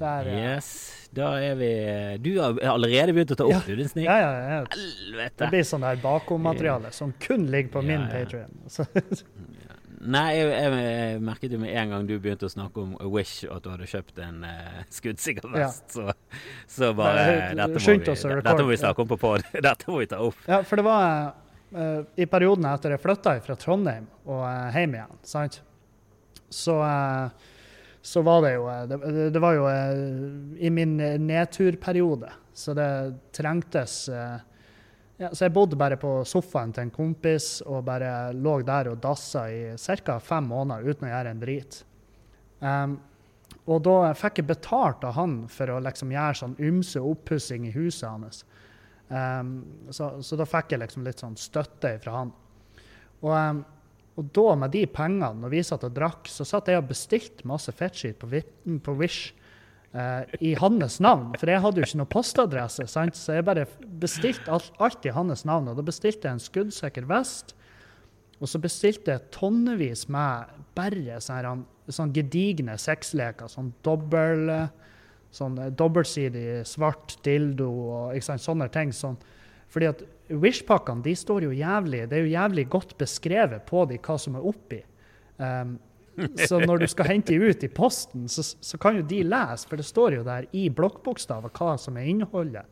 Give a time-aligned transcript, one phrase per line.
[0.00, 0.56] Der, ja.
[0.56, 0.68] Yes,
[1.12, 1.70] da er vi
[2.24, 4.06] Du har allerede begynt å ta opp, du, din snik.
[4.08, 5.28] ja, ja, ja.
[5.36, 8.12] Det blir sånn der bakommateriale som kun ligger på Ja, min ja.
[8.14, 8.54] Patrion.
[10.00, 13.42] Nei, jeg, jeg, jeg merket jo med en gang du begynte å snakke om Wish
[13.44, 16.06] og at du hadde kjøpt en uh, skuddsikker vest, så,
[16.64, 17.98] så bare dette må, vi,
[18.40, 19.44] dette må vi snakke om på pod.
[19.68, 20.40] Dette må vi ta opp.
[20.48, 21.34] Ja, for det var
[21.76, 25.60] uh, i perioden etter jeg flytta fra Trondheim og uh, hjem igjen, sant?
[26.50, 27.49] Så, eh,
[28.02, 32.74] så var det jo eh, Det, det var jo eh, i min eh, nedturperiode, så
[32.74, 32.88] det
[33.36, 34.08] trengtes
[35.20, 39.02] ja, Så jeg bodde bare på sofaen til en kompis og bare lå der og
[39.02, 40.18] dassa i ca.
[40.18, 41.80] fem måneder uten å gjøre en drit.
[42.60, 42.94] Um,
[43.68, 47.74] og da fikk jeg betalt av han for å liksom gjøre sånn ymse oppussing i
[47.74, 48.42] huset hans.
[49.08, 49.52] Um,
[49.92, 52.32] så, så da fikk jeg liksom litt sånn støtte fra han.
[53.20, 53.62] Og, um,
[54.18, 57.46] og da, med de pengene, når vi satt og drakk, så satt jeg og bestilte
[57.48, 58.28] masse fettskitt på,
[58.84, 59.30] på Wish
[59.94, 61.30] eh, i hans navn.
[61.38, 63.16] For jeg hadde jo ikke noe postadresse, sant?
[63.16, 63.68] så jeg bare
[64.02, 65.70] bestilte alt, alt i hans navn.
[65.70, 67.54] Og da bestilte jeg en skuddsikker vest,
[68.40, 74.48] og så bestilte jeg tonnevis med bare sånne, sånn gedigne sexleker, sånn dobbel
[75.34, 78.94] sånn dobbeltsidig svart dildo og ikke sant, sånne ting.
[78.94, 79.18] Sånn.
[79.70, 83.98] Fordi at Wish-pakkene de står jo jævlig, det er jo jævlig godt beskrevet på de
[84.02, 84.80] hva som er oppi.
[85.38, 85.78] Um,
[86.36, 89.68] så når du skal hente de ut i posten, så, så kan jo de lese,
[89.68, 92.66] for det står jo der i blokkbokstaver hva som er innholdet.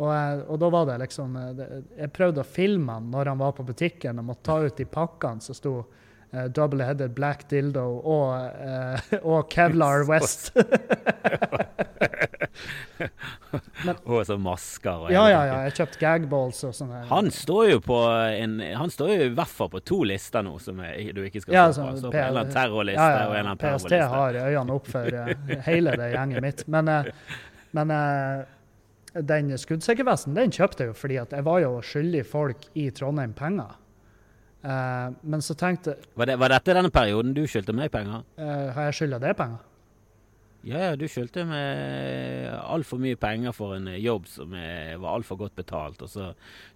[0.00, 1.58] Og, eh, og da var det liksom eh,
[1.98, 4.86] Jeg prøvde å filme han når han var på butikken og måtte ta ut de
[4.88, 10.50] pakkene som sto uh, double-headed black dildo og, uh, og Kevlar West.
[14.12, 15.56] Og så masker og Ja, ja, ja.
[15.66, 16.92] Jeg kjøpte gagballs og sånn.
[17.08, 17.98] Han står jo på
[18.36, 21.42] en Han står jo i hvert fall på to lister nå som jeg, du ikke
[21.44, 21.96] skal Ja, stå på.
[22.02, 24.76] sånn på en eller annen terrorliste Ja, ja, og en eller annen PST har øynene
[24.76, 26.64] opp for eh, hele det gjenget mitt.
[26.76, 27.12] Men, eh,
[27.78, 32.68] men eh, den skuddsikkervesten den kjøpte jeg jo fordi at jeg var jo skyldig folk
[32.80, 33.78] i Trondheim penger.
[34.62, 38.22] Men så tenkte Var, det, var dette denne perioden du skyldte meg penger?
[38.38, 39.58] Har jeg skylda det penger?
[40.64, 45.56] Ja, ja, du skyldte meg altfor mye penger for en jobb som var altfor godt
[45.58, 46.02] betalt.
[46.06, 46.28] Og så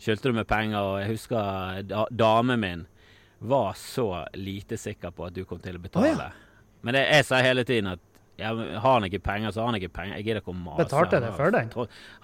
[0.02, 2.82] skyldte du meg penger, og jeg husker da, damen min
[3.46, 6.30] var så lite sikker på at du kom til å betale.
[6.32, 8.02] Å, Men det, jeg sa hele tiden at
[8.36, 10.19] ja, har han ikke penger, så har han ikke penger.
[10.19, 10.82] Jeg gidder ikke å mase.
[10.82, 11.76] Betalte det før deg?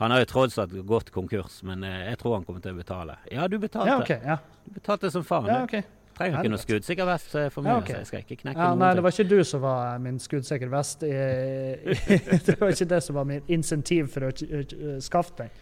[0.03, 2.81] Han har jo tross alt gått konkurs, men eh, jeg tror han kommer til å
[2.83, 3.17] betale.
[3.33, 3.89] Ja, du betalte.
[3.89, 4.13] Ja, OK.
[4.19, 4.37] Ja,
[4.67, 5.49] Du betalte som faen.
[5.49, 5.79] ja, du.
[6.23, 6.31] Ok.
[6.31, 8.71] Trenger ikke noe skuddsikker vest for for Ja, meg, så jeg skal ikke knekke ja
[8.71, 11.05] noen nei, det var ikke du som var min skuddsikker vest.
[12.47, 15.55] Det var ikke det som var min insentiv for å uh, skaffe den.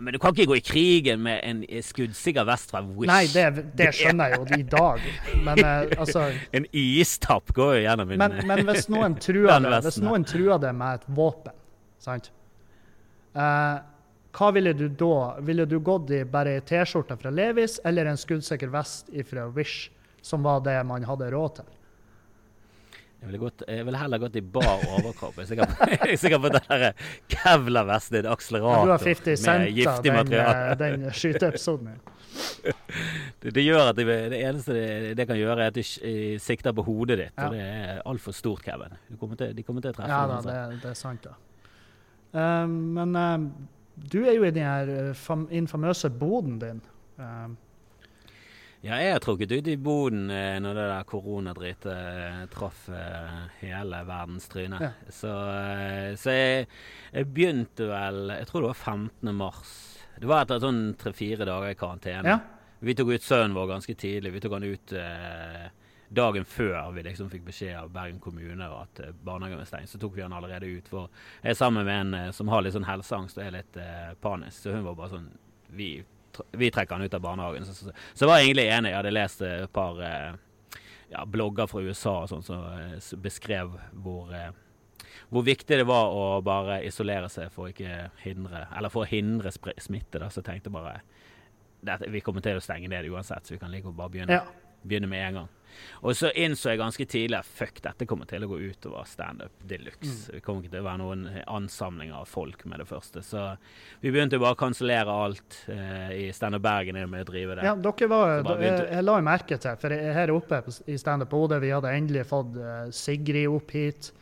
[0.00, 3.06] Men du kan ikke gå i krigen med en eh, skuddsikker vest fra Wish.
[3.06, 5.04] Nei, det, det skjønner jeg jo i dag.
[5.46, 6.24] Men eh, altså
[6.56, 10.58] En istapp går jo gjennom min Men, men hvis noen truer det, hvis noen truer
[10.62, 11.54] det med et våpen,
[12.02, 12.32] sant?
[13.38, 13.76] Eh,
[14.34, 15.36] hva ville du da?
[15.40, 19.90] Ville du gått i bare ei T-skjorte fra Levis eller en skuddsikker vest fra Wish,
[20.22, 21.72] som var det man hadde råd til?
[23.24, 25.38] Jeg ville, gått, jeg ville heller gått i bar overkropp.
[25.40, 30.04] Jeg er sikker på, den der Kevlar-vesten, en Ja, du har 50 med cent av
[30.04, 31.94] den, eh, den skyteepisoden.
[33.44, 36.72] Det, det gjør at det, det eneste det, det kan gjøre, er at du sikter
[36.74, 37.34] på hodet ditt.
[37.36, 37.46] Ja.
[37.46, 38.96] Og det er altfor stort, Kevin.
[39.06, 40.38] Du kommer til, de kommer til å treffe Ja da,
[40.72, 41.36] det, er sant, da.
[42.34, 43.46] Uh, men eh,
[43.96, 46.80] du er jo i den her eh, fam infamøse boden din.
[47.18, 47.56] Um,
[48.84, 53.38] Ja, jeg har trukket ut i boden eh, når det der koronadritet eh, traff eh,
[53.62, 54.76] hele verdens tryne.
[54.76, 54.90] Ja.
[55.08, 56.66] Så, eh, så jeg,
[57.14, 59.30] jeg begynte vel Jeg tror det var 15.
[59.38, 59.70] mars.
[60.20, 62.34] Det var etter sånn tre-fire dager i karantene.
[62.34, 62.36] ja.
[62.84, 64.34] Vi tok ut sønnen vår ganske tidlig.
[64.34, 65.64] Vi tok han ut eh,
[66.08, 69.90] dagen før vi liksom fikk beskjed av Bergen kommune at eh, barnehagen var stengt.
[69.90, 70.88] Så tok vi han allerede ut.
[70.88, 71.08] For
[71.42, 74.16] jeg er sammen med en eh, som har litt sånn helseangst og er litt eh,
[74.20, 74.58] panisk.
[74.60, 75.30] Så hun var bare sånn
[75.74, 76.04] Vi,
[76.54, 77.66] vi trekker han ut av barnehagen.
[77.66, 78.92] Så, så, så var jeg egentlig enig.
[78.92, 80.34] Jeg hadde lest et par eh,
[81.10, 82.68] ja, blogger fra USA og sånn som
[83.02, 84.52] så, beskrev hvor eh,
[85.34, 89.50] hvor viktig det var å bare isolere seg for ikke hindre Eller for å hindre
[89.50, 90.18] smitte.
[90.18, 91.00] da, Så jeg tenkte bare
[91.80, 94.38] dette, Vi kommer til å stenge ned uansett, så vi kan like å bare begynne,
[94.40, 94.44] ja.
[94.82, 95.48] begynne med en gang.
[96.02, 99.52] Og så innså jeg ganske tidlig at fuck, dette kommer til å gå utover standup
[99.68, 100.32] de luxe.
[100.32, 103.22] Det kommer ikke til å være noen ansamlinger av folk med det første.
[103.24, 103.44] Så
[104.02, 107.64] vi begynte bare å kansellere alt eh, i Standup Bergen er med å drive det.
[107.68, 110.62] Ja, dere var, begynte- jeg la jo merke til, for her oppe
[110.92, 114.12] i Standup Bodø, vi hadde endelig fått eh, Sigrid opp hit.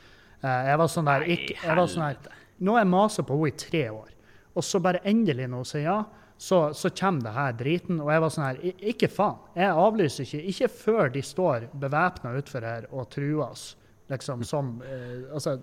[0.43, 3.35] Eh, jeg var sånn der, ikke, jeg var sånn der nå har jeg masa på
[3.41, 4.11] henne i tre år,
[4.55, 6.01] og så bare endelig nå sier ja,
[6.43, 8.57] så, så kommer det her driten, og jeg var sånn her,
[8.93, 13.77] ikke faen, jeg avlyser ikke, ikke før de står bevæpna utfor her og truer oss.
[14.11, 15.59] liksom som eh, Altså,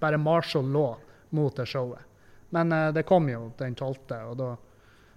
[0.00, 0.96] bare Marshall law
[1.30, 2.00] mot det showet.
[2.56, 4.54] Men eh, det kom jo den 12., og da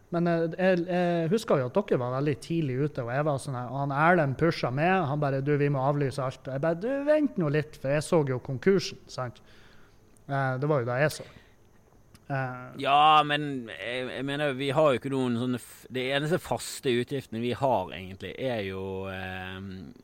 [0.10, 3.42] Men eh, jeg, jeg husker jo at dere var veldig tidlig ute, og jeg var
[3.44, 5.08] sånn her, og han Erlend pusha med.
[5.08, 8.04] Han bare 'Du, vi må avlyse alt.' Jeg bare 'Du, vent nå litt', for jeg
[8.04, 9.42] så jo konkursen, sant.
[10.28, 11.24] Eh, det var jo da jeg så.
[12.30, 16.40] Eh, Ja, men jeg, jeg mener vi har jo ikke noen sånne f De eneste
[16.44, 18.82] faste utgiftene vi har, egentlig, er jo
[19.12, 19.60] eh,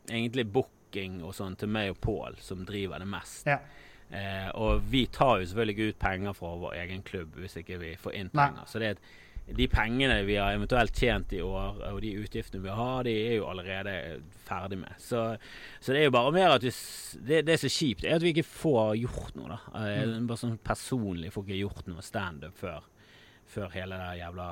[0.09, 3.47] egentlig booking og sånn til meg og Pål, som driver det mest.
[3.47, 3.59] ja.
[4.13, 7.79] Eh, og vi tar jo selvfølgelig ikke ut penger fra vår egen klubb hvis ikke
[7.81, 8.43] vi får inn Nei.
[8.45, 8.67] penger.
[8.69, 9.07] Så det er et,
[9.45, 13.33] de pengene vi har eventuelt tjent i år, og de utgiftene vi har, de er
[13.41, 13.95] jo allerede
[14.47, 14.93] ferdig med.
[15.03, 15.23] Så,
[15.83, 16.71] så det er jo bare mer at vi,
[17.27, 19.59] det, det er så kjipt, er at vi ikke får gjort noe, da.
[19.81, 20.27] Eh, Mm.
[20.29, 22.87] Bare sånn personlig får ikke gjort noe standup før,
[23.51, 24.47] før hele det jævla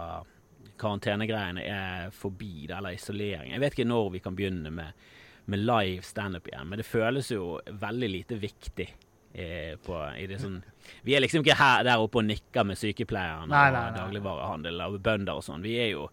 [0.81, 3.51] karantenegreiene er forbi, da, eller isolering.
[3.53, 5.07] Jeg vet ikke når vi kan begynne med,
[5.51, 8.89] med live standup igjen, men det føles jo veldig lite viktig.
[9.33, 10.57] Eh, på, i det sånn,
[11.05, 14.81] vi er liksom ikke her der oppe og nikker med sykepleierne Nei, nei, og dagligvarehandel
[14.87, 15.63] og bønder og sånn.
[15.65, 16.07] Vi er jo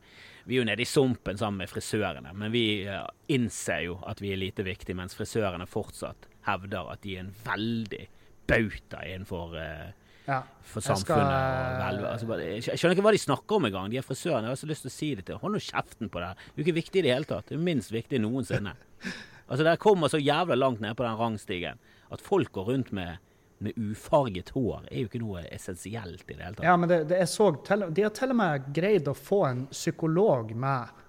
[0.49, 3.03] vi er jo nede i sumpen sammen med frisørene, men vi eh,
[3.37, 7.35] innser jo at vi er lite viktige, mens frisørene fortsatt hevder at de er en
[7.45, 8.07] veldig
[8.49, 9.91] bauta innenfor eh,
[10.25, 10.39] ja.
[10.65, 12.07] for Jeg skal- samfunnet.
[12.15, 14.49] Altså, jeg skjønner ikke hva de snakker om engang, de er frisørene.
[14.49, 16.31] Jeg har så lyst til å si det til Hold nå kjeften på det.
[16.33, 16.35] her.
[16.49, 17.49] Det er ikke viktig i det hele tatt.
[17.53, 18.73] Det er minst viktig noensinne.
[19.49, 21.79] Altså, Dere kommer så jævla langt ned på den rangstigen
[22.13, 23.17] at folk går rundt med,
[23.59, 26.67] med ufarget hår, er jo ikke noe essensielt i det hele tatt.
[26.67, 30.53] Ja, men det, det så De har til og med greid å få en psykolog
[30.55, 31.01] med.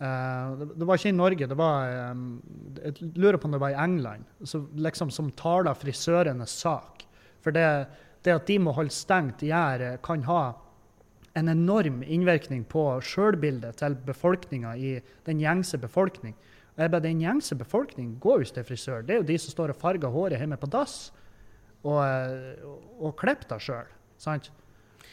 [0.00, 3.82] Eh, det, var ikke i Norge, det var Jeg lurer på om det var i
[3.84, 7.04] England, så, liksom, som taler frisørenes sak.
[7.44, 7.68] For det,
[8.24, 10.42] det at de må holde stengt, gjør, eh, kan ha
[11.38, 14.96] en enorm innvirkning på sjølbildet til befolkninga i
[15.28, 16.34] den gjengse befolkning.
[16.76, 19.02] Og jeg bare, Den gjengse befolkning går jo ikke til frisør.
[19.02, 21.12] Det er jo de som står og farger håret hjemme på dass
[21.82, 23.92] og, og, og klipper det sjøl.
[24.20, 24.50] Sant?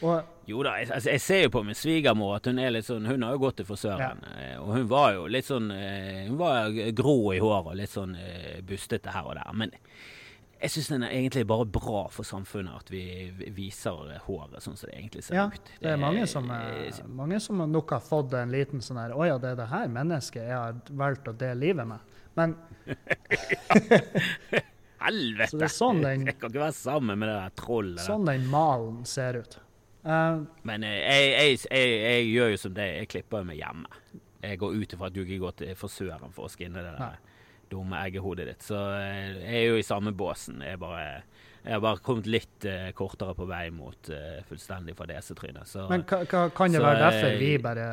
[0.04, 2.86] Og Jo da, jeg, altså, jeg ser jo på min svigermor at hun er litt
[2.86, 4.20] sånn Hun har jo gått til frisøren.
[4.22, 4.60] Ja.
[4.62, 8.14] Og hun var jo litt sånn eh, Hun var grå i håret og litt sånn
[8.14, 9.50] eh, bustete her og der.
[9.58, 9.74] Men
[10.58, 13.02] jeg syns den er egentlig bare bra for samfunnet at vi
[13.38, 15.70] vi viser håret sånn som det egentlig ser ja, ut.
[15.80, 19.28] det er mange som, er, mange som nok har fått en liten sånn her Å
[19.28, 22.16] ja, det er det her mennesket jeg har valgt å dele livet med.
[22.38, 22.56] Men
[24.98, 25.50] Helvete!
[25.52, 28.02] Så det er sånn den- Jeg kan ikke være sammen med det der trollet.
[28.02, 29.58] sånn den malen ser ut.
[30.04, 33.86] Uh, Men eh, jeg, jeg, jeg, jeg gjør jo som det, jeg klipper meg hjemme.
[34.42, 37.14] Jeg går ut ifra at du ikke går til frisøren for å skinne det Nei.
[37.70, 38.66] Dumme eggehodet ditt.
[38.66, 40.62] Så eh, jeg er jo i samme båsen.
[40.64, 41.22] Jeg, bare,
[41.62, 45.64] jeg har bare kommet litt uh, kortere på vei mot uh, fullstendig fadesetryne.
[45.68, 47.88] Så men ka, ka, kan det Så, være derfor vi bare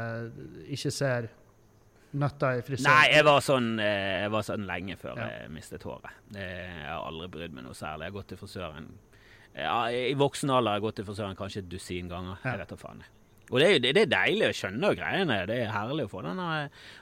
[0.77, 1.31] ikke ser
[2.15, 2.91] nøtta i frisøren?
[2.91, 5.31] Nei, jeg var sånn, jeg var sånn lenge før Ja.
[5.41, 6.21] jeg mistet håret.
[6.37, 8.07] Jeg har aldri brydd meg noe særlig.
[8.07, 8.93] Jeg har gått til frisøren
[9.55, 12.39] ja, I voksen alder har jeg gått til frisøren kanskje et dusin ganger.
[12.43, 12.55] Ja.
[12.55, 13.03] Jeg vet da faen.
[13.51, 14.47] Og det er, det, er deilig.
[14.49, 15.37] å skjønne greiene.
[15.49, 16.47] Det er herlig å få denne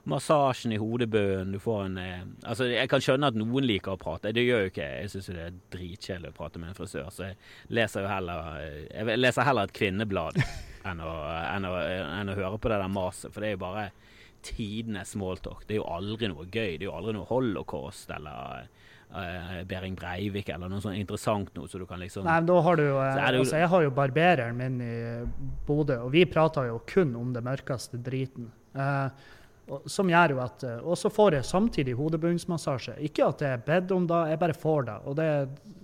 [0.09, 1.53] massasjen i hodebunnen.
[1.55, 4.33] Du får en eh, Altså, jeg kan skjønne at noen liker å prate.
[4.35, 5.05] Det gjør jo ikke jeg.
[5.05, 7.39] Jeg syns det er dritkjedelig å prate med en frisør, så jeg
[7.79, 10.39] leser jo heller eh, Jeg leser heller et kvinneblad
[10.89, 11.13] enn å,
[11.47, 11.75] enn å,
[12.19, 13.85] enn å høre på det der maset, for det er jo bare
[14.43, 15.63] tidenes smalltalk.
[15.67, 16.75] Det er jo aldri noe gøy.
[16.75, 18.67] Det er jo aldri noe holocaust eller
[19.15, 22.57] eh, Behring Breivik eller noe sånt interessant noe, så du kan liksom Nei, men da
[22.65, 24.98] har du jo, eh, Så jo- altså Jeg har jo barbereren min i
[25.67, 28.51] Bodø, og vi prater jo kun om det mørkeste driten.
[28.74, 29.10] Uh,
[29.70, 32.98] og, som gjør jo at eh, Og så får jeg samtidig hodebunnsmassasje.
[33.08, 34.98] Ikke at jeg er bedt om det, jeg bare får det.
[35.08, 35.29] Og det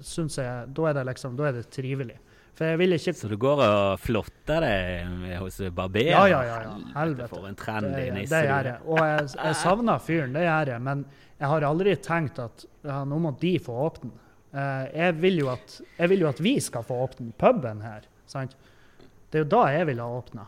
[0.05, 2.17] syns jeg Da er det liksom, da er det trivelig.
[2.59, 6.11] For jeg vil ikke Så du går og flotter deg hos barberer?
[6.11, 6.73] Ja, ja, ja, ja.
[6.97, 7.31] Helvete.
[7.31, 8.81] For en trendy Det, nisse det gjør jeg.
[8.83, 10.83] Og jeg, jeg savner fyren, det gjør jeg.
[10.89, 11.05] Men
[11.39, 14.11] jeg har aldri tenkt at ja, nå må de få åpne.
[14.51, 18.03] Eh, jeg, vil at, jeg vil jo at vi skal få åpne puben her.
[18.27, 18.57] Sant?
[18.99, 20.47] Det er jo da jeg vil ha åpna.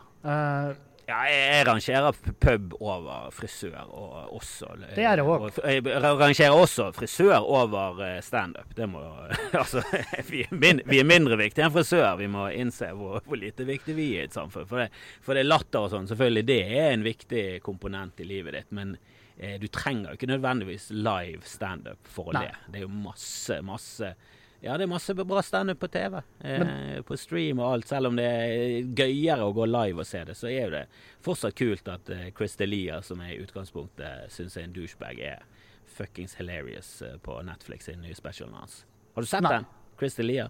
[1.12, 5.60] Ja, jeg, rangerer pub over frisør og også Det er det også.
[5.60, 5.84] og- Jeg
[6.22, 8.72] rangerer også frisør over eh, standup.
[8.78, 9.02] Det må
[9.60, 9.82] Altså,
[10.30, 12.16] vi er, min, vi er mindre viktige enn frisør.
[12.18, 14.66] Vi må innse hvor, hvor lite viktig vi er i et samfunn.
[14.70, 14.88] For det,
[15.22, 18.70] for det er latter og sånn, selvfølgelig, det er en viktig komponent i livet ditt.
[18.72, 18.96] Men
[19.36, 22.48] eh, du trenger jo ikke nødvendigvis live standup for å le.
[22.72, 24.14] Det er jo masse, masse
[24.62, 26.20] ja, det er masse bra standup på TV.
[26.40, 27.88] Eh, på stream og alt.
[27.90, 30.82] Selv om det er gøyere å gå live og se det, så er jo det
[31.26, 35.42] fortsatt kult at eh, Chris Delia, som jeg i utgangspunktet syns er en douchebag, er
[35.90, 38.84] fuckings hilarious eh, på Netflix sin nye specialen hans.
[39.16, 39.56] Har du sett Nei.
[39.58, 39.66] den?
[39.98, 40.46] Chris Delia.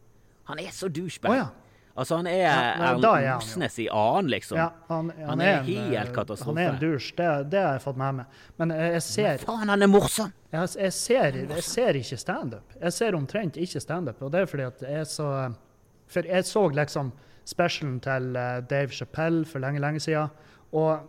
[0.50, 1.48] Han er så Å Oh, ja.
[1.94, 3.42] Altså, han er men er Erlend.
[3.42, 4.56] Osnes i annen, liksom.
[4.56, 6.54] Ja, han, han, Han er, er en, helt eh, katastrofe.
[6.56, 8.38] Han er en dusj, det, det har jeg fått med meg.
[8.62, 10.30] Men jeg, ser ser Faen, han er morsom!
[10.52, 12.76] Jeg, jeg, ser, jeg ser ikke standup.
[12.80, 14.22] Jeg ser omtrent ikke standup.
[14.24, 15.28] Og det er fordi at jeg er så
[16.12, 17.12] For jeg så liksom
[17.48, 20.32] specialen til eh, Dave Chappelle for lenge, lenge siden.
[20.72, 21.04] Og,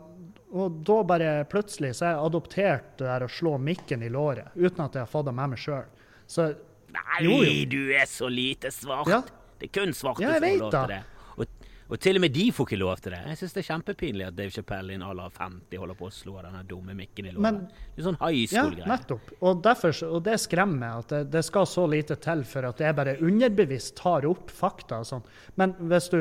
[0.51, 4.51] og da bare plutselig så har jeg adoptert det der å slå mikken i låret,
[4.55, 5.87] uten at jeg har fått det med meg sjøl.
[6.27, 6.51] Så
[6.93, 7.53] Nei, Jo, jo.
[7.71, 9.09] du er så lite svart!
[9.09, 9.21] Ja.
[9.59, 11.03] Det er kun svarte Ja, som får lov til det.
[11.37, 11.47] Og,
[11.93, 13.19] og til og med de får ikke lov til det.
[13.27, 16.07] Jeg syns det er kjempepinlig at Dave Chappelle i en alder av 50 holder på
[16.07, 17.41] å slå denne dumme mikken i låret.
[17.41, 18.87] Men- Det er sånn high school-greie.
[18.87, 19.33] nettopp.
[19.41, 22.77] Og, derfor, og det skremmer meg at det, det skal så lite til for at
[22.79, 24.99] jeg bare underbevisst tar opp fakta.
[24.99, 25.23] og sånn.
[25.55, 26.19] Men hvis du,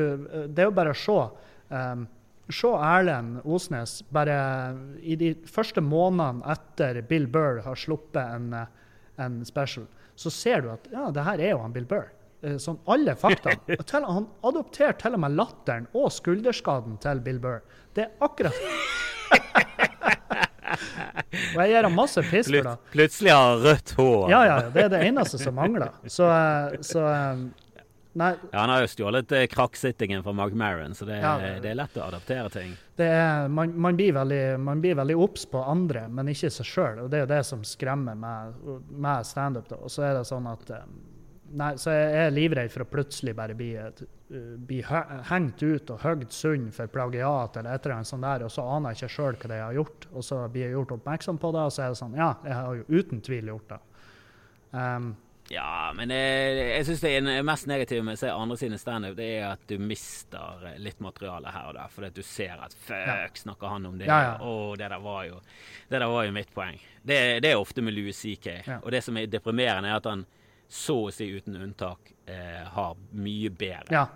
[0.48, 1.20] det er jo bare å se.
[1.70, 2.08] Um,
[2.50, 8.66] se Erlend Osnes bare i de første månedene etter Bill Burr har sluppet en, eh,
[9.18, 9.86] en special,
[10.16, 12.10] så ser du at ja, det her er jo han Bill Burr.
[12.42, 13.52] Eh, Sånn alle fakta.
[14.08, 17.61] Han adopterer til og med latteren og skulderskaden til Bill Burr.
[17.94, 18.56] Det er akkurat
[21.52, 22.76] Og jeg gir ham masse piss for det.
[22.94, 24.22] Plutselig har han rødt hår.
[24.32, 25.90] Ja, ja, det er det eneste som mangler.
[26.11, 27.42] Så, eh, så eh,
[28.20, 31.30] Nei, Ja, han har jo stjålet eh, krakksittingen fra Mark Maron, så det, Ja.
[31.64, 32.75] det er lett å adaptere ting.
[33.00, 34.12] det er, man, man blir
[34.99, 36.99] veldig obs på andre, men ikke seg sjøl.
[37.04, 38.52] Og det er jo det som skremmer med,
[38.92, 39.72] med standup.
[39.80, 40.84] Og så er det sånn at eh,
[41.59, 44.78] Nei, så jeg er livredd for å plutselig bare bli, et, uh, bli
[45.28, 48.64] hengt ut og høgd sund for plagiat eller et eller annet sånt der, og så
[48.76, 50.09] aner jeg ikke sjøl hva det jeg har gjort.
[50.12, 52.56] Og så blir jeg gjort oppmerksom på det, og så er det sånn Ja, jeg
[52.56, 53.82] har jo uten tvil gjort det.
[54.73, 55.12] Um,
[55.52, 59.26] Ja, men jeg, jeg syns det mest negative med å se andre sine standup, det
[59.40, 61.90] er at du mister eh, litt materiale her og der.
[61.92, 64.06] Fordi at du ser at fuck, snakker han om det?
[64.09, 64.37] Ja, ja.
[64.40, 65.40] Å, det der var jo
[65.90, 66.78] Det der var jo mitt poeng.
[67.02, 68.49] Det, det er ofte med Louis CK.
[68.64, 68.78] Ja.
[68.80, 70.25] Og det som er deprimerende, er at han
[70.72, 73.92] så å si uten unntak eh, har mye bedre.
[73.92, 74.06] ja.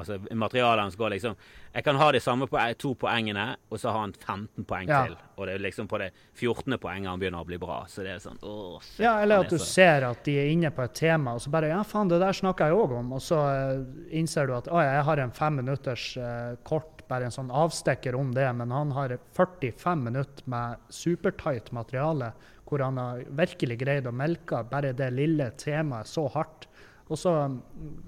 [0.00, 1.34] Altså materialet hans går liksom
[1.74, 5.00] Jeg kan ha de samme po to poengene, og så har han 15 poeng Ja.
[5.04, 5.16] til.
[5.36, 6.78] Og det er liksom på det 14.
[6.80, 7.82] poenget han begynner å bli bra.
[7.86, 10.48] Så det er sånn åh, shit, Ja, eller at du så- ser at de er
[10.54, 13.12] inne på et tema, og så bare Ja, faen, det der snakka jeg òg om.
[13.12, 17.24] Og så eh, innser du at å, jeg har en fem minutters eh, kort, bare
[17.24, 22.32] en sånn avstikker om det, men han har 45 minutter med supertight materiale,
[22.70, 26.68] hvor han har virkelig greid å melke bare det lille temaet så hardt.
[27.10, 27.62] Og så mm,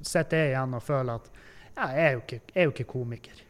[0.07, 1.33] sitter jeg igjen og føler at
[1.73, 3.42] ja, jeg er jo ikke, jeg er jo ikke komiker.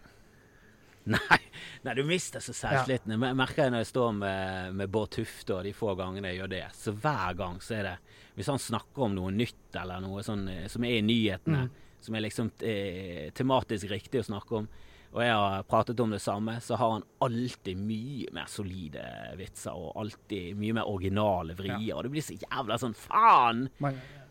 [1.12, 1.38] Nei,
[1.82, 3.16] nei, du mister så selvtilliten.
[3.16, 6.38] Jeg merker jeg når jeg står med, med Bård Tufte og de få gangene jeg
[6.38, 6.60] gjør det.
[6.78, 7.94] Så hver gang så er det
[8.36, 11.64] Hvis han snakker om noe nytt eller noe sånn eh, som er i nyhetene,
[12.02, 14.70] som er liksom eh, tematisk riktig å snakke om,
[15.12, 19.02] og jeg har pratet om det samme, så har han alltid mye mer solide
[19.36, 21.92] vitser og alltid mye mer originale vrier.
[21.98, 23.66] Og det blir så jævla sånn Faen!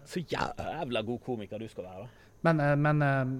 [0.09, 2.07] Så jævla god komiker du skal være.
[2.41, 3.35] Men, eh, men eh,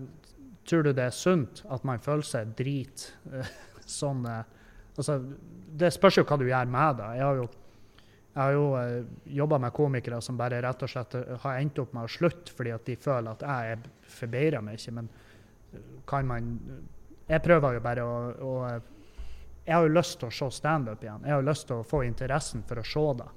[0.69, 3.07] tror du det er sunt at man føler seg drit?
[3.33, 3.49] eh,
[3.99, 4.21] sånn
[4.91, 5.15] Altså,
[5.81, 7.09] det spørs jo hva du gjør med det.
[7.17, 7.45] Jeg har jo,
[8.35, 8.65] jeg har jo
[9.39, 12.73] jobba med komikere som bare rett og slett har endt opp med å slutte fordi
[12.75, 13.87] at de føler at jeg er-
[14.19, 14.93] forbedrer meg ikke.
[14.99, 15.07] Men
[16.05, 16.51] kan man
[17.31, 18.81] Jeg prøver jo bare å, å eh,
[19.65, 21.23] Jeg har jo lyst til å se standup igjen.
[21.23, 23.29] Jeg har jo lyst til å få interessen for å se det.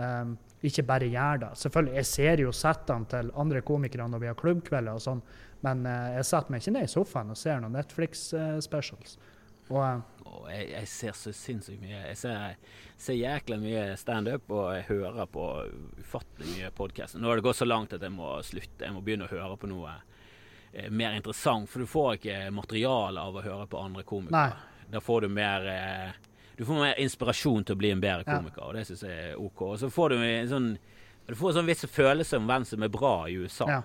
[0.00, 1.50] Um, ikke bare gjøre det.
[1.58, 5.22] Selvfølgelig, Jeg ser jo settene til andre komikere når vi har klubbkvelder, og sånn,
[5.66, 9.16] men uh, jeg setter meg ikke ned i sofaen og ser noen Netflix-specials.
[9.70, 12.02] og uh, oh, jeg, jeg ser så sinnssykt mye.
[12.10, 12.56] Jeg ser,
[13.00, 15.46] ser jækla mye standup, og jeg hører på
[16.02, 17.18] ufattelig mye podkast.
[17.18, 18.84] Nå har det gått så langt at jeg må slutte.
[18.86, 20.09] Jeg må begynne å høre på noe eh,
[20.90, 21.68] mer interessant.
[21.68, 24.52] For du får ikke materiale av å høre på andre komikere.
[24.90, 26.12] Da får du mer eh,
[26.56, 28.36] Du får mer inspirasjon til å bli en bedre Ja.
[28.38, 29.62] komiker, og det syns jeg er OK.
[29.62, 30.78] Og så får du en sånn
[31.26, 33.66] Du får en sånn viss følelse om hvem som er bra i USA.
[33.68, 33.82] ja.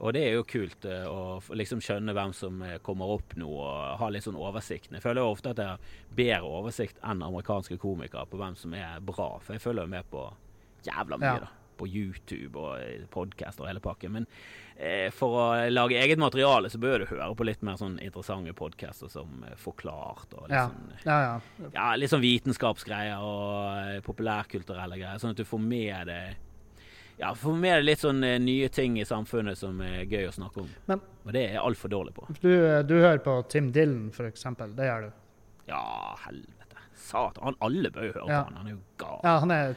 [0.00, 3.48] Og det er jo kult eh, å liksom skjønne hvem som eh, kommer opp nå,
[3.48, 4.92] og ha litt sånn oversikt.
[4.92, 5.78] Jeg føler jo ofte at jeg har
[6.14, 10.04] bedre oversikt enn amerikanske komikere på hvem som er bra, for jeg følger jo med
[10.12, 10.22] på
[10.86, 11.38] jævla mye, Ja.
[11.40, 11.48] da.
[11.78, 14.12] På YouTube og podkast og hele pakken.
[14.18, 14.26] Men
[14.76, 18.52] eh, for å lage eget materiale, så bør du høre på litt mer sånn interessante
[18.58, 20.66] podcaster som eh, Forklart og litt Ja.
[20.72, 21.70] sånn ja, ja.
[21.76, 26.36] ja, litt sånn vitenskapsgreier og eh, populærkulturelle greier, sånn at du får med deg
[27.18, 30.34] ja, får med deg litt sånn eh, nye ting i samfunnet som er gøy å
[30.36, 30.68] snakke om.
[30.86, 32.26] Men- og det er jeg altfor dårlig på.
[32.40, 32.52] Du,
[32.88, 34.70] du hører på Tim Dylan, for eksempel.
[34.78, 35.10] Det gjør du.
[35.68, 36.57] Ja, helvete.
[37.08, 37.42] Satan.
[37.48, 38.42] Han, alle bør jo høre Ja.
[38.44, 38.58] på han.
[38.60, 39.18] Han er jo gal.
[39.24, 39.74] Ja, han er,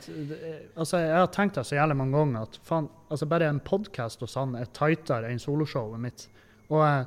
[0.75, 4.23] altså, jeg har tenkt det så jævlig mange ganger at faen, altså, bare en podkast
[4.25, 6.27] hos han er tightere enn soloshowet mitt.
[6.69, 7.05] Og, eh,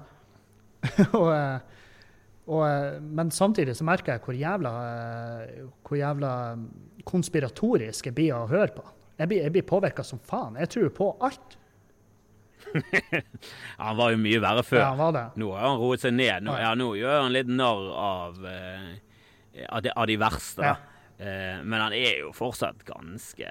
[1.20, 1.58] og, eh,
[2.44, 4.72] og, eh, men samtidig så merker jeg hvor jævla,
[5.48, 6.32] eh, hvor jævla
[7.08, 8.84] konspiratorisk jeg blir å høre på.
[9.20, 10.56] Jeg blir, jeg blir påvirka som faen.
[10.58, 11.58] Jeg tror på alt.
[13.78, 14.80] han var jo mye verre før.
[14.80, 15.24] Ja, han var det.
[15.40, 16.42] Nå har han roet seg ned.
[16.46, 18.88] Nå, ja, nå gjør han litt narr av, eh,
[19.68, 20.62] av, de, av de verste.
[20.66, 20.76] Ja.
[21.18, 23.46] Eh, men han er jo fortsatt ganske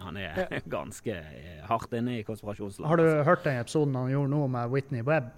[0.00, 2.88] Han er ganske eh, hardt inne i konspirasjonsland.
[2.88, 5.28] Har du hørt den episoden han gjorde nå med Whitney Webb?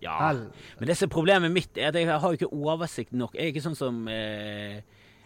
[0.00, 0.14] Ja.
[0.22, 0.46] Hell.
[0.78, 3.34] Men det som er problemet mitt, er at jeg har jo ikke oversikt nok.
[3.36, 4.78] Jeg er ikke sånn som eh,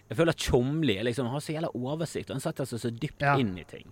[0.08, 3.22] Jeg føler at Tjomli liksom, har så jævla oversikt, og han setter seg så dypt
[3.22, 3.36] Ja.
[3.38, 3.86] inn i ting.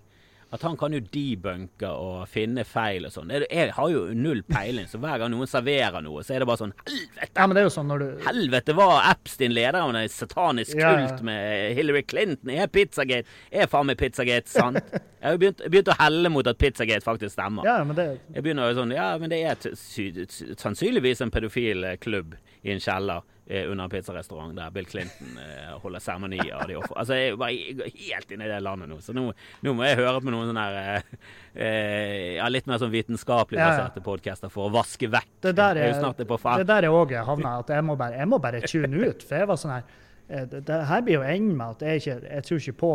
[0.52, 3.30] At han kan jo debunke og finne feil og sånn.
[3.32, 6.61] Jeg, har jo null peiling, så hver gang noen serverer noe, så er det bare
[6.61, 7.30] sånn Helvete!
[7.38, 10.76] Ja, men det er jo sånn når du Helvete var Epstein leder av en satanisk
[10.76, 11.06] Ja, ja.
[11.09, 12.52] kult med Hillary Clinton.
[12.52, 14.82] Er Pizzagate Er faen meg Pizzagate sant?
[14.92, 17.64] Jeg har begynt, begynt å helle mot at Pizzagate faktisk stemmer.
[17.64, 22.37] Ja, men det Jeg begynner jo sånn Ja, men det er sannsynligvis en pedofil klubb
[22.61, 26.52] i en kjeller under en pizzarestaurant der Bill Clinton eh, holder seremonier.
[26.94, 29.25] Altså, jeg er bare er helt inne i det landet nå, så nå,
[29.66, 31.32] nå må jeg høre på noen sånne der, eh,
[31.66, 34.04] eh, ja, litt mer sånn vitenskapelig baserte ja.
[34.06, 35.32] podcaster for å vaske vekk.
[35.49, 36.66] Det der Jeg er er, det faen.
[36.70, 39.22] der er òg havna at jeg må bare, jeg må bare tune ut.
[39.28, 39.84] For jeg var sånn her
[40.28, 42.94] eh, Det, det her blir jo enden med at jeg ikke Jeg tror ikke på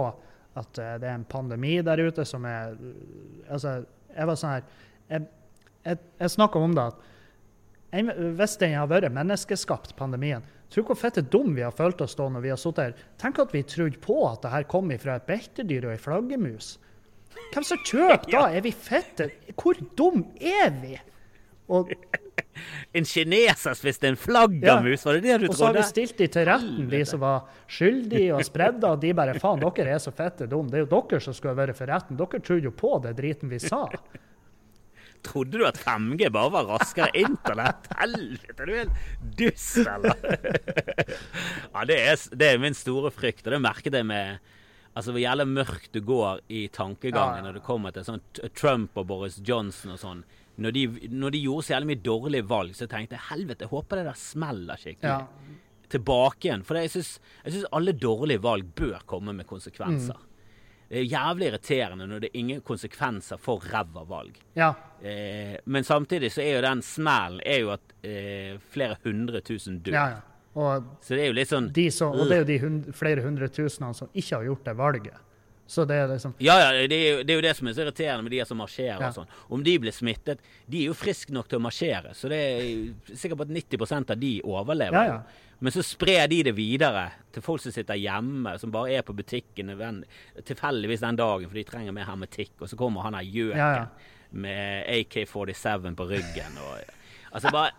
[0.58, 3.82] at eh, det er en pandemi der ute som er eh, Altså,
[4.16, 4.66] jeg var sånn her
[5.12, 5.28] Jeg,
[5.86, 7.06] jeg, jeg snakka om det at
[7.92, 12.18] hvis den har vært menneskeskapt, pandemien Tror du hvor fette dum vi har følt oss
[12.20, 13.04] da når vi har sittet her?
[13.22, 16.74] Tenk at vi trodde på at det her kom fra et beltedyr og ei flaggermus.
[17.54, 18.42] Hvem som kjøper da?
[18.52, 19.30] Er vi fette?
[19.56, 20.98] Hvor dum er vi?
[21.72, 21.92] Og
[22.96, 25.52] En kineser spiste en flaggermus, var det det du trodde?
[25.52, 28.96] Og så har vi stilt de til retten, de som var skyldige og spredda.
[29.00, 30.72] De bare faen, dere er så fette dumme.
[30.74, 32.20] Det er jo dere som skulle vært for retten.
[32.20, 33.86] Dere trodde jo på det driten vi sa.
[35.28, 37.90] Trodde du at 5G bare var raskere internett?
[38.02, 39.02] Helvete, er du helt
[39.40, 40.16] dust, eller?
[41.74, 44.54] ja, det er, det er min store frykt, og det merket jeg med
[44.98, 48.24] Altså Hvor jævlig mørkt du går i tankegangen Ja, når det kommer til sånn
[48.58, 50.24] Trump og Boris Johnson og sånn.
[50.58, 53.74] Når de, når de gjorde så jævlig mye dårlige valg, så tenkte jeg helvete, jeg
[53.76, 55.12] håper det der smeller skikkelig.
[55.12, 55.60] Ja.
[55.94, 56.66] Tilbake igjen.
[56.66, 60.18] For jeg syns alle dårlige valg bør komme med konsekvenser.
[60.90, 64.38] Det er jævlig irriterende når det er ingen konsekvenser for ræva valg.
[64.56, 64.70] Ja.
[65.04, 69.82] Eh, men samtidig så er jo den smellen er jo at eh, flere hundre tusen
[69.84, 69.94] dør.
[69.94, 70.22] ja, ja.
[70.58, 72.86] Og, Så det er jo litt sånn de som, og det er jo de hund,
[72.98, 75.20] flere hundre tusenene som ikke har gjort det valget.
[75.68, 77.74] Så det er liksom Ja, ja, det er, jo, det er jo det som er
[77.76, 79.10] så irriterende med de som marsjerer Ja.
[79.12, 79.28] og sånn.
[79.54, 83.14] Om de blir smittet De er jo friske nok til å marsjere, så det er
[83.14, 84.96] sikkert på at 90% av de overlever.
[84.98, 85.22] Ja, ja.
[85.60, 89.16] Men så sprer de det videre til folk som sitter hjemme, som bare er på
[89.18, 89.72] butikken
[90.46, 93.72] tilfeldigvis den dagen, for de trenger mer hermetikk, og så kommer han der gjøken Ja,
[93.80, 94.12] ja.
[94.32, 96.94] med AK-47 på ryggen og
[97.32, 97.72] Altså bare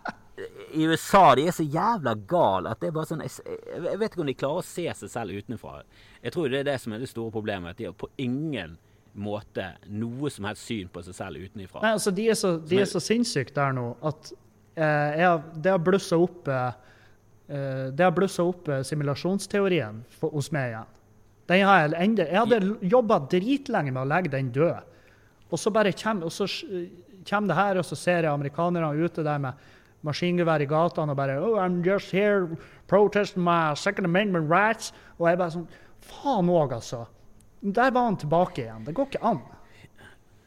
[0.75, 4.21] I USA de er så jævla gal at det er bare sånn Jeg, vet ikke
[4.23, 5.81] om de klarer å se seg selv utenfra.
[6.23, 7.73] Jeg tror det er det som er det store problemet.
[7.73, 8.77] At de har på ingen
[9.19, 11.81] måte noe som helst syn på seg selv utenfra.
[11.83, 14.31] Nei, altså, de er så, de er så sinnssykt der nå at
[14.79, 16.69] eh, jeg, det har blussa opp eh,
[17.49, 20.95] Det har blussa opp eh, simulasjonsteorien hos meg igjen.
[21.49, 21.65] Jeg,
[21.97, 24.85] enda, jeg hadde jobba dritlenge med å legge den død.
[25.49, 26.45] Og så bare kommer, så
[27.25, 29.69] kommer det her, og så ser jeg amerikanerne ute der med
[30.05, 32.45] maskingevær i gatene og bare oh, I'm just here
[32.87, 34.93] protesting my second amendment rights.
[35.17, 35.69] Og jeg bare sånn
[36.09, 37.03] Faen òg, altså.
[37.59, 38.85] Der var han tilbake igjen.
[38.87, 39.41] Det går ikke an.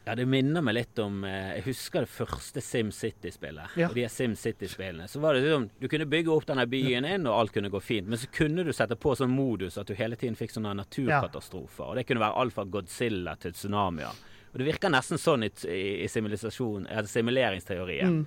[0.05, 3.77] Ja, Det minner meg litt om eh, Jeg husker det første SimCity-spillet.
[3.79, 3.89] Ja.
[3.95, 5.07] De SimCity-spillene.
[5.09, 7.81] Så var det liksom Du kunne bygge opp denne byen inn, og alt kunne gå
[7.81, 8.09] fint.
[8.11, 11.93] Men så kunne du sette på sånn modus at du hele tiden fikk sånne naturkatastrofer.
[11.93, 14.19] Og det kunne være alt fra Godzilla til tsunamier.
[14.53, 18.25] Og det virker nesten sånn i, i, eller simuleringsteorien.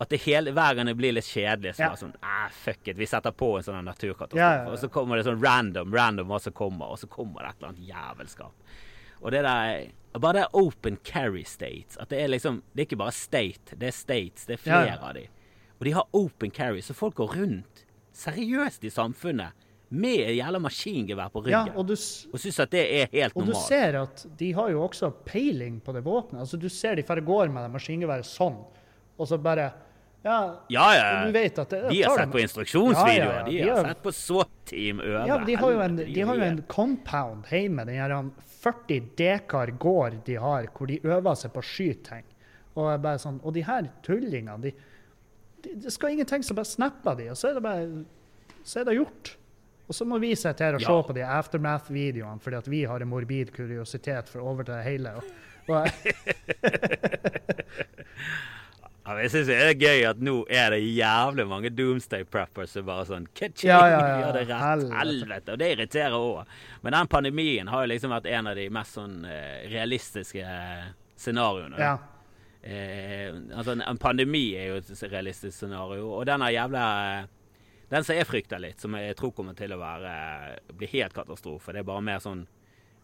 [0.00, 1.96] At det hele, hver gang det blir litt kjedelig, så Ja.
[1.96, 4.38] sånn eh, Fuck it, vi setter på en sånn naturkatastrofe.
[4.40, 4.70] Ja, ja.
[4.70, 7.56] Og så kommer det sånn random, random hva som kommer, og så kommer det et
[7.60, 8.52] eller annet jævelskap.
[9.20, 11.96] Og det der Bare det er open carry states.
[12.00, 14.46] At det er liksom Det er ikke bare state, det er states.
[14.46, 14.96] Det er flere ja.
[15.00, 15.26] av de.
[15.78, 19.52] Og de har open carry, så folk går rundt seriøst i samfunnet
[19.90, 21.76] med jævla maskingevær på Ja, ryggen.
[21.76, 23.56] og du, og syns at det er helt normalt.
[23.56, 26.40] Og du ser at de har jo også peiling på det våpenet.
[26.44, 28.60] Altså, du ser de bare går med det maskingeværet sånn,
[29.18, 29.72] og så bare
[30.22, 31.24] Ja, Ja, ja.
[31.26, 33.16] du vet at det, De har sett dem- på instruksjonsvideoer.
[33.16, 33.44] Ja, ja, ja.
[33.44, 35.26] De De har sett på SWAT-team øve.
[35.26, 38.10] Ja, men de har jo en, de har jo en compound hjemme, den her
[38.60, 42.26] 40 dekar gård de har, hvor de øver seg på å skyte ting.
[42.76, 44.72] Og, bare sånn, og de her tullingene, de,
[45.64, 47.86] de, det skal ingenting, så bare snapper de, og så er det bare
[48.62, 49.36] så er det gjort.
[49.90, 53.02] Og så må vi sitte her og se på de aftermath-videoene, fordi at vi har
[53.02, 55.16] en morbid kuriositet for å overta det hele.
[55.18, 55.22] Og,
[55.74, 55.82] og,
[59.00, 62.84] Ja, jeg syns det er gøy at nå er det jævlig mange Doomsday Preppers som
[62.84, 63.70] bare sånn Ka-ching!
[63.70, 64.28] Ja, ja, ja.
[64.36, 64.84] Det rett.
[64.92, 65.54] Helvete.
[65.54, 66.52] Og det irriterer òg.
[66.84, 70.86] Men den pandemien har jo liksom vært en av de mest sånn eh, realistiske eh,
[71.16, 71.80] scenarioene.
[71.80, 71.96] ja.
[72.60, 76.12] eh, altså en, pandemi er jo et realistisk scenario.
[76.12, 76.86] Og den er jævla
[77.90, 80.12] Den som jeg frykter litt, som jeg tror kommer til å være
[80.76, 82.44] bli helt katastrofe, det er bare mer sånn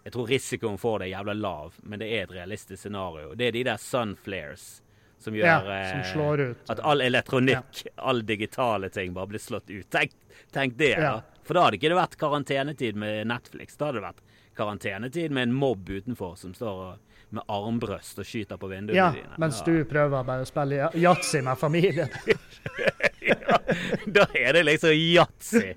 [0.04, 3.32] Jeg tror risikoen for det er jævla lav, men det er et realistisk scenario.
[3.34, 4.76] Det er de der sunflares
[5.18, 6.70] som gjør Ja, som eh, slår ut.
[6.70, 9.88] at all elektronikk, all digitale ting, bare blir slått ut.
[9.90, 10.12] Tenk,
[10.52, 11.00] tenk det, Ja.
[11.16, 11.22] da.
[11.44, 13.76] For da hadde ikke det vært karantenetid med Netflix.
[13.76, 14.22] Da hadde det vært
[14.56, 16.98] karantenetid med en mobb utenfor som står
[17.30, 19.34] med armbrøst og skyter på vinduene Ja, dine.
[19.38, 19.64] mens Ja.
[19.64, 22.08] du prøver bare å spille ja- yatzy med familien.
[23.20, 23.58] ja,
[24.06, 25.74] Da er det liksom yatzy.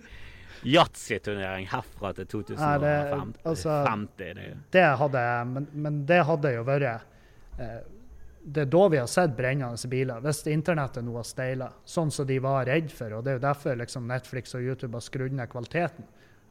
[0.63, 2.79] Yatzy-turnering herfra til 2050.
[2.81, 3.39] det- 2050.
[3.45, 7.01] altså- det, Det hadde, men, men det hadde jo vært
[7.59, 7.79] eh,
[8.49, 10.23] Det er da vi har sett brennende biler.
[10.25, 13.13] Hvis internettet nå har steila, sånn som de var redd for.
[13.13, 16.07] og Det er jo derfor liksom Netflix og YouTube har skrudd ned kvaliteten.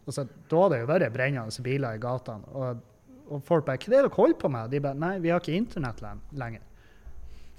[0.06, 2.54] Altså, da har det jo vært brennende biler i gatene.
[2.54, 2.84] Og,
[3.28, 5.40] og folk bare 'Hva er det dere holder på med?' De bare 'Nei, vi har
[5.40, 6.00] ikke internett
[6.32, 6.64] lenger'.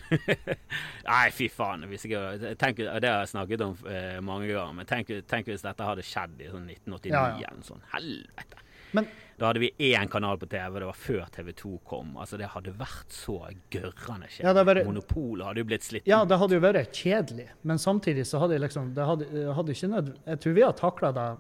[1.10, 1.86] Nei, fy faen.
[1.94, 5.86] Ikke, tenk, det har jeg snakket om eh, mange ganger, men tenk, tenk hvis dette
[5.86, 7.52] hadde skjedd i sånn 1989 Ja, ja.
[7.52, 7.86] eller noe sånt.
[7.94, 8.64] Helvete.
[8.98, 12.16] Men Da hadde vi én kanal på TV, det var før TV2 kom.
[12.20, 13.38] Altså, Det hadde vært så
[13.72, 14.44] gørrende kjedelig.
[14.44, 18.26] Ja, vært- Monopolet hadde jo blitt slitt Ja, det hadde jo vært kjedelig, men samtidig
[18.28, 21.38] så hadde jeg liksom det hadde, hadde ikke nød, Jeg tror vi har takla det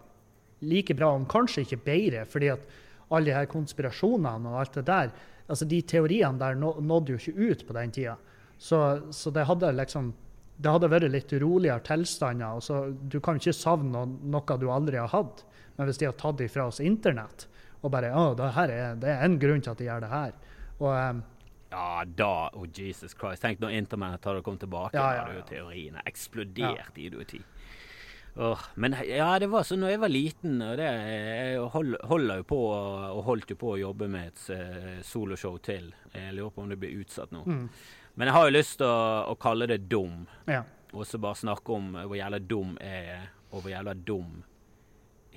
[0.62, 2.59] like bra, om kanskje ikke bedre, fordi at
[3.12, 5.12] alle de her konspirasjonene og alt det der
[5.49, 8.17] altså De teoriene der nå- nådde jo ikke ut på den tida.
[8.57, 10.13] Så, så det hadde liksom
[10.62, 12.53] det hadde vært litt roligere tilstander.
[12.55, 15.43] og så Du kan ikke savne noe du aldri har hatt.
[15.77, 17.47] Men hvis de har tatt ifra oss internett
[17.81, 20.09] og bare å, det, her er, det er en grunn til at de gjør det
[20.13, 20.33] her.
[20.79, 21.21] Og um,
[21.71, 23.43] Ja, da Oh, Jesus Christ.
[23.43, 24.95] Tenk når internett hadde kommet tilbake.
[24.97, 25.47] Ja, Da ja, hadde jo ja.
[25.51, 27.41] teoriene eksplodert i idioti.
[28.39, 32.39] Oh, men ja, det var sånn når jeg var liten, og det Jeg hold, holder
[32.39, 35.89] jo på og holdt jo på å jobbe med et eh, soloshow til.
[36.13, 37.41] Jeg lurer på om det blir utsatt nå.
[37.45, 37.65] mm,
[38.15, 39.01] Men jeg har jo lyst til å,
[39.33, 40.25] å kalle det dum.
[40.47, 40.63] ja.
[40.89, 44.39] Og så bare snakke om hvor jævla dum jeg er, og hvor jævla dum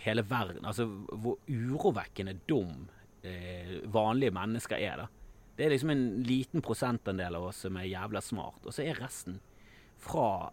[0.02, 2.88] hele verden Altså hvor urovekkende dum
[3.22, 5.08] eh, vanlige mennesker er, da.
[5.56, 8.98] Det er liksom en liten prosentandel av oss som er jævla smart, og så er
[8.98, 9.38] resten
[10.02, 10.50] fra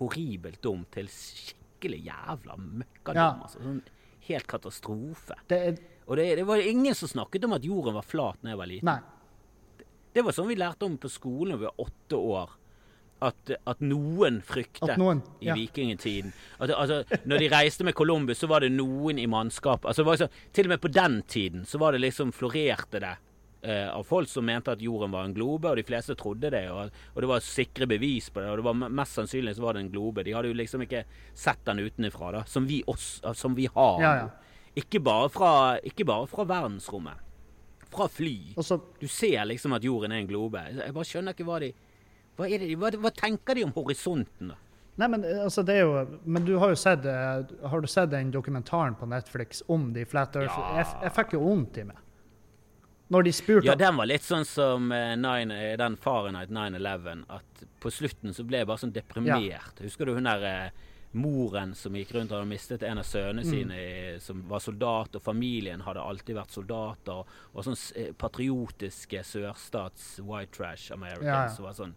[0.00, 3.20] horribelt dum til skikkelig jævla møkkadum.
[3.20, 3.30] Ja.
[3.40, 3.62] Altså.
[3.62, 3.80] Sånn
[4.26, 5.38] helt katastrofe.
[5.48, 8.50] Det er Og det, det var ingen som snakket om at jorden var flat da
[8.50, 8.88] jeg var liten.
[8.88, 9.84] Nei.
[10.10, 12.56] Det var sånn vi lærte om på skolen da vi var åtte år.
[13.20, 15.54] At, at noen fryktet At noen i ja.
[15.58, 16.32] vikingtiden.
[16.58, 20.30] At, altså, når de reiste med Columbus, så var det noen i mannskap altså, liksom,
[20.56, 23.16] Til og med på den tiden så var det liksom florerte det
[23.62, 26.64] eh, av folk som mente at jorden var en globe, og de fleste trodde det.
[26.72, 29.76] Og, og det var sikre bevis på det, og det var mest sannsynlig så var
[29.76, 30.24] det en globe.
[30.26, 31.04] De hadde jo liksom ikke
[31.36, 34.04] sett den utenfra, da, som vi, oss, som vi har.
[34.04, 34.30] Ja, ja.
[34.80, 35.52] Ikke, bare fra,
[35.84, 37.26] ikke bare fra verdensrommet.
[37.90, 38.54] Fra fly.
[38.62, 40.62] Så Du ser liksom at jorden er en globe.
[40.76, 41.72] Jeg bare skjønner ikke hva de
[42.40, 44.58] Hva, det, hva, hva tenker de om horisonten, da?
[45.00, 47.86] Nei, men eh, altså, det er jo Men du har jo sett eh, Har du
[47.88, 50.58] sett den dokumentaren på Netflix om de Flat Earth?
[50.58, 50.80] Ja.
[50.82, 52.00] Jeg, jeg fikk jo vondt i meg.
[53.10, 57.24] Når de spurte Ja, den var litt sånn som uh, nine, den Fahrenheit 9-11.
[57.38, 59.80] At på slutten så ble jeg bare sånn deprimert.
[59.82, 60.84] Husker du hun der uh,
[61.18, 63.50] moren som gikk rundt og hadde mistet en av sønnene Mm.
[63.50, 63.80] sine,
[64.22, 67.80] som var soldat, og familien hadde alltid vært soldater, og, og sånn
[68.20, 71.54] patriotiske sørstats white trash americans Ja, ja.
[71.56, 71.96] som var sånn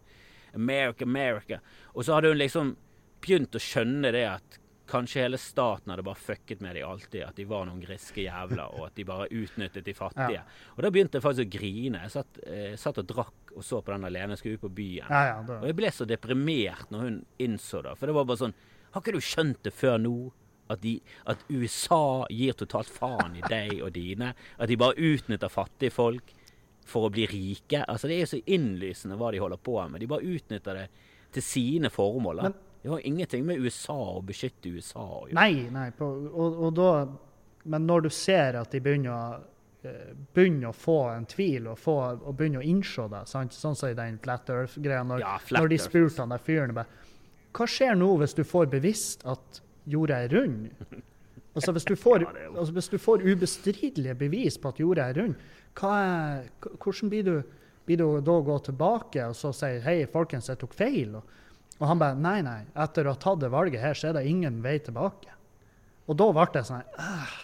[0.55, 1.59] America, America.
[1.93, 2.75] Og så hadde hun liksom
[3.23, 4.59] begynt å skjønne det at
[4.93, 7.23] kanskje hele staten hadde bare fucket med dem alltid.
[7.23, 10.43] At de var noen griske jævler, og at de bare utnyttet de fattige.
[10.75, 12.03] Og da begynte jeg faktisk å grine.
[12.03, 14.35] Jeg satt, eh, satt og drakk og så på den alene.
[14.35, 15.09] Jeg skulle ut på byen.
[15.09, 17.97] Ja, ja, Og jeg ble så deprimert når hun innså det.
[17.97, 18.53] For det var bare sånn
[18.93, 20.31] Har ikke du skjønt det før nå?
[20.69, 24.33] At, de, at USA gir totalt faen i deg og dine?
[24.59, 26.31] At de bare utnytter fattige folk
[26.89, 27.85] for å bli rike?
[27.87, 30.01] Altså Det er jo så innlysende hva de holder på med.
[30.01, 30.87] De bare utnytter det
[31.33, 32.43] til sine formål.
[32.43, 35.37] Men- det har ingenting med USA å beskytte USA å gjøre.
[35.37, 35.85] Nei, nei.
[35.95, 37.07] På, og, og da
[37.63, 39.37] Men når du ser at de begynner å
[39.87, 43.55] eh, begynner å få en tvil og, få, og begynner å innse det, sant?
[43.55, 47.69] sånn som i den Flat Earth-greia, når, Ja, når de spurte han der fyren Hva
[47.71, 50.67] skjer nå hvis du får bevisst at jorda er rund?
[51.53, 55.35] Altså Hvis du får, altså, hvis du får ubestridelige bevis på at jorda er rund,
[55.85, 56.47] er,
[56.81, 57.35] hvordan blir du,
[57.85, 61.13] blir du da å gå tilbake og så si hei, folkens, jeg tok feil?
[61.19, 61.39] Og,
[61.77, 64.27] og han bare nei, nei, etter å ha tatt det valget her, så er det
[64.29, 65.33] ingen vei tilbake.
[66.09, 67.37] Og da ble det sånn «Ah,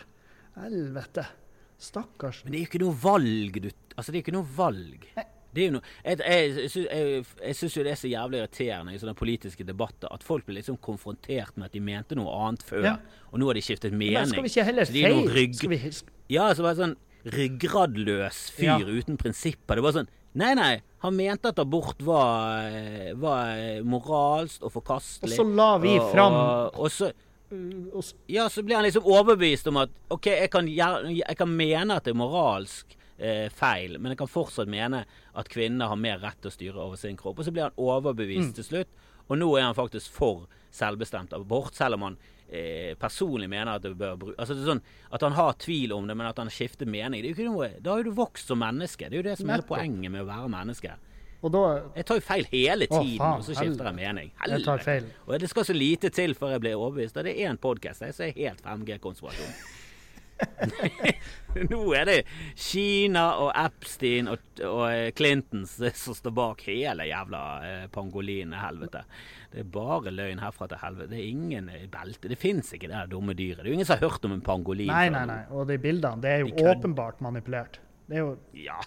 [0.60, 1.26] Helvete.
[1.80, 2.42] Stakkars.
[2.44, 5.06] Men det er jo ikke noe valg, du Altså, det er ikke noe valg.
[5.16, 9.16] Det noe Jeg, jeg, jeg, jeg syns jo det er så jævlig irriterende i sånne
[9.18, 12.96] politiske debatter at folk blir liksom konfrontert med at de mente noe annet før, Ja.
[13.32, 14.14] og nå har de skiftet mening.
[14.14, 15.92] Men skal vi ikke heller si rygg- vi,
[16.30, 18.78] Ja, så bare sånn ryggradløs fyr Ja.
[18.80, 19.76] uten prinsipper.
[19.76, 20.82] Det bare sånn Nei, nei.
[21.02, 25.34] Han mente at abort var, eh, var eh, moralsk og forkastelig.
[25.40, 27.10] Og så la vi fram og, og så,
[27.52, 31.36] uh, og så, Ja, så blir han liksom overbevist om at OK, jeg kan, jeg
[31.36, 35.04] kan mene at det er moralsk eh, feil, men jeg kan fortsatt mene
[35.36, 37.40] at kvinner har mer rett til å styre over sin kropp.
[37.40, 38.56] Og så blir han overbevist Mm.
[38.56, 38.88] til slutt,
[39.30, 42.18] og nå er han faktisk for selvbestemt abort, selv om han
[42.52, 44.82] eh, personlig mener at det bør brukes Altså det er sånn
[45.14, 47.22] at han har tvil om det, men at han skifter mening.
[47.22, 49.06] Det er jo ikke noe, da har jo du vokst som menneske.
[49.10, 50.96] Det er jo det som er poenget med å være menneske.
[51.42, 54.32] Da Jeg tar jo feil hele Å, tiden, faen, og så skifter jeg mening.
[54.84, 55.06] Feil.
[55.28, 57.16] Og det skal så lite til før jeg blir overbevist.
[57.18, 59.54] Og det er én podkast så er helt 5G-konspirasjon.
[61.70, 62.18] Nå er det
[62.60, 69.02] Kina og Epstein og, og eh, Clintons som står bak hele jævla eh, pangolin-helvete.
[69.52, 71.10] Det er bare løgn herfra til helvete.
[71.16, 72.30] Det er ingen eh, belte.
[72.30, 73.64] Det fins ikke det dumme dyret.
[73.64, 74.92] Det er jo ingen som har hørt om en pangolin.
[74.94, 75.40] Nei, nei, nei.
[75.50, 77.82] Og de bildene, det er jo de åpenbart manipulert.
[78.10, 78.78] Det er jo Ja,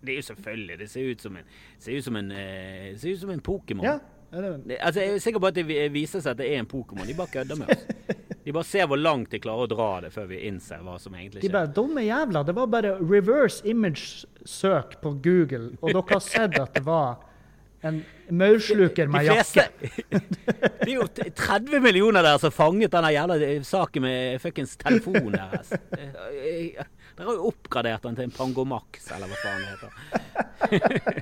[0.00, 0.78] det er jo selvfølgelig.
[0.80, 3.84] Det ser ut som en, ser ut som en, eh, ser ut som en Pokémon.
[3.84, 3.98] Ja.
[4.32, 6.60] Er det, Det- Altså, jeg er sikker på at det viser seg at det er
[6.60, 7.06] en Pokémon.
[7.08, 7.86] De bare kødder med oss.
[8.44, 11.14] De bare ser hvor langt de klarer å dra det før vi innser hva som
[11.14, 11.48] egentlig skjer.
[11.48, 12.44] de bare Dumme jævla.
[12.48, 17.18] Det var bare reverse image-søk på Google, og dere har sett at det var
[17.82, 18.02] en
[18.36, 20.20] maursluker med De fleste jakke.
[20.80, 25.36] Det er jo 30 millioner der som fanget denne jævla eh, saken med fuckings telefonen
[25.36, 25.72] deres.
[26.00, 29.90] Eh, eh, Dere har jo oppgradert den til en Pangomax, eller hva faen det heter.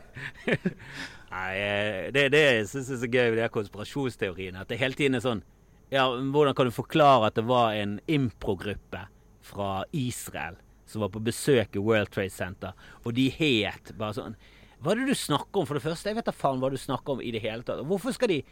[1.33, 4.62] Nei, eh, det, det jeg syns er så gøy med de konspirasjonsteoriene.
[4.62, 5.42] At det hele tiden er sånn
[5.90, 9.07] Ja, hvordan kan du forklare at det var en improgruppe
[9.48, 12.72] fra Israel som var på besøk i World Trade Center,
[13.05, 14.37] og de het bare sånn
[14.81, 16.07] Hva er det du snakker om, for det første?
[16.09, 17.81] Jeg vet da faen hva du snakker om i det hele tatt.
[17.88, 18.42] Hvorfor skal de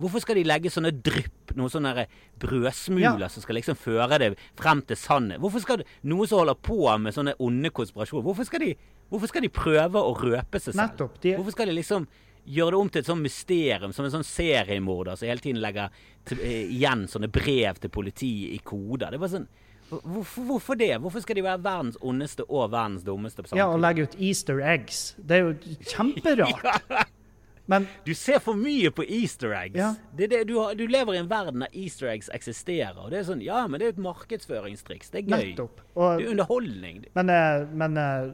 [0.00, 2.06] Hvorfor skal de legge sånne drypp, noen sånne
[2.40, 3.28] brødsmuler Ja.
[3.28, 5.38] som skal liksom føre det frem til sannhet?
[5.42, 8.70] Hvorfor skal noen som holder på med sånne onde konspirasjoner, hvorfor skal de,
[9.10, 10.80] hvorfor skal de prøve å røpe seg selv?
[10.80, 11.20] Nettopp.
[11.20, 12.06] De, Hvorfor skal de liksom
[12.44, 15.92] gjøre det om til et sånt mysterium, som en sånn seriemorder som hele tiden legger
[16.28, 19.10] til, eh, igjen sånne brev til politiet i koder?
[19.10, 19.50] Det bare sånn
[19.92, 20.94] Hvorfor, hvorfor det?
[21.04, 24.14] Hvorfor skal de være verdens ondeste og verdens dummeste på samme ja, å legge ut
[24.16, 25.14] easter eggs.
[25.20, 27.10] Det er jo kjemperart.
[27.70, 29.76] Men Du ser for mye på easter eggs.
[29.76, 29.92] Ja.
[30.16, 32.96] Det det, du, har, du lever i en verden der easter eggs eksisterer.
[33.04, 35.12] Og det er sånn, ja, men det er et markedsføringstriks.
[35.12, 35.52] Det er gøy.
[35.60, 37.04] Og, Det er underholdning.
[37.14, 38.32] men eh, men eh,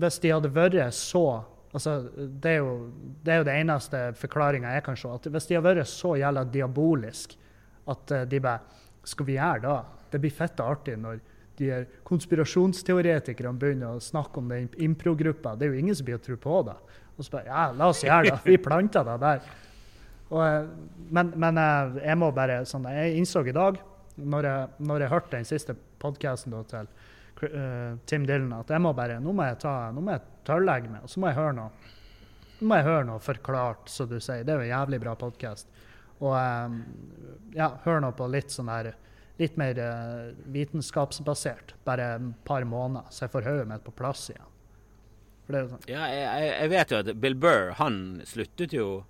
[0.00, 1.24] hvis de hadde vært så
[1.72, 2.74] altså, det, er jo,
[3.24, 5.10] det er jo det eneste forklaringa jeg kan se.
[5.14, 7.36] at Hvis de har vært så jævla diabolisk
[7.90, 9.76] at eh, de bare Skal vi gjøre da?
[10.12, 11.20] Det blir fette artig når
[11.56, 15.54] de her konspirasjonsteoretikerne begynner å snakke om den improgruppa.
[15.56, 16.76] Det er jo ingen som blir å tro på det.
[17.16, 18.38] Og så bare Ja, la oss gjøre det.
[18.44, 19.42] Vi planter det der.
[20.30, 20.68] Og, eh,
[21.10, 23.80] men, men eh, jeg må bare sånn, Jeg innså i dag,
[24.16, 26.90] når jeg, når jeg hørte den siste podkasten til
[27.48, 30.90] eh, Tim Dylan, at jeg må bare Nå må jeg ta, nå må jeg tørrlegge
[30.92, 31.70] meg, og så må jeg høre noe.
[32.60, 34.44] Nå må jeg høre noe forklart, som du sier.
[34.44, 35.68] Det er jo en jævlig bra podkast.
[36.20, 36.80] Og um,
[37.56, 38.90] ja, hør nå på litt sånn her
[39.40, 41.74] Litt mer uh, vitenskapsbasert.
[41.88, 44.46] Bare et par måneder, så jeg får hodet mitt på plass igjen.
[45.50, 49.04] Sånn Ja, jeg, jeg- vet jo at Bill Burr, han sluttet jo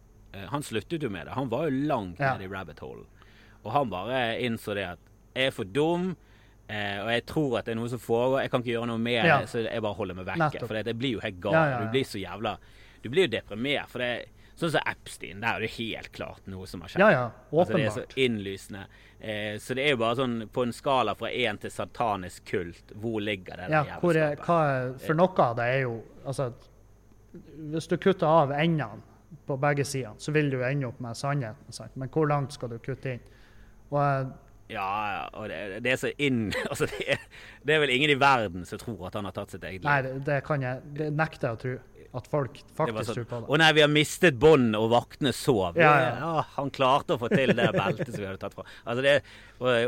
[0.54, 1.32] Han sluttet jo med det.
[1.34, 2.36] Han var jo langt Ja.
[2.36, 3.02] nede i rabbit hole.
[3.64, 4.98] Og han bare innså det at
[5.34, 6.16] jeg er for dum,
[6.70, 8.44] eh, og jeg tror at det er noe som foregår.
[8.44, 9.40] Jeg kan ikke gjøre noe med Ja.
[9.42, 10.60] det, så jeg bare holder meg vekk.
[10.66, 11.52] For det, det blir jo helt gal.
[11.58, 11.78] Ja, ja.
[11.84, 12.58] Du blir så jævla
[13.02, 13.88] Du blir jo deprimert.
[13.88, 14.12] For det
[14.60, 17.00] Sånn som Epstein, der er det helt klart noe som har skjedd.
[17.00, 17.20] Ja, ja.
[17.48, 18.82] Altså, det er så innlysende.
[19.18, 22.92] Eh, så det er jo bare sånn på en skala fra én til satanisk kult,
[23.00, 24.44] hvor ligger det Ja, der jævelskapet?
[24.44, 25.94] hva for noe av det er jo
[26.26, 26.50] altså,
[27.72, 29.00] Hvis du kutter av endene
[29.46, 31.72] på begge sider, så vil du ende opp med sannheten.
[31.72, 31.96] Sant?
[31.96, 33.20] Men hvor langt skal du kutte inn?
[33.92, 34.32] Og
[34.70, 37.22] Ja, og det, det er så inn Altså, det er,
[37.66, 39.88] det er vel ingen i verden som tror at han har tatt sitt eget liv.
[39.90, 41.78] Nei, det, det kan jeg Det nekter jeg å tro.
[42.10, 43.48] At folk faktisk sånn, tror på det.
[43.54, 45.76] Å nei, vi har mistet bånd, og vaktene sov.
[45.78, 46.08] Ja, ja.
[46.18, 46.44] ja.
[46.56, 48.64] han klarte å få til det beltet som vi hadde tatt fra.
[48.82, 49.12] Altså det,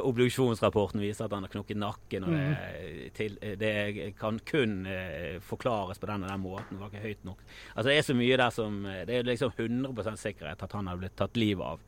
[0.06, 2.28] Obduksjonsrapporten viser at han har knukket nakken.
[2.28, 2.52] og Mm.
[2.52, 3.72] det, til, det
[4.20, 6.76] kan kun eh, forklares på den og den måten.
[6.76, 7.42] Det var ikke høyt nok.
[7.74, 11.02] Altså Det er så mye der som Det er liksom 100% sikkerhet at han har
[11.02, 11.82] blitt tatt livet av.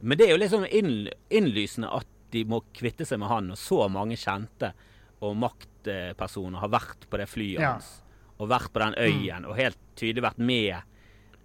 [0.00, 3.88] Men det er jo liksom innlysende at de må kvitte seg med han, og så
[3.92, 4.72] mange kjente
[5.20, 7.72] og maktpersoner har vært på det flyet Ja.
[7.72, 8.02] hans.
[8.40, 10.82] Og vært på den øyen, og helt tydelig vært med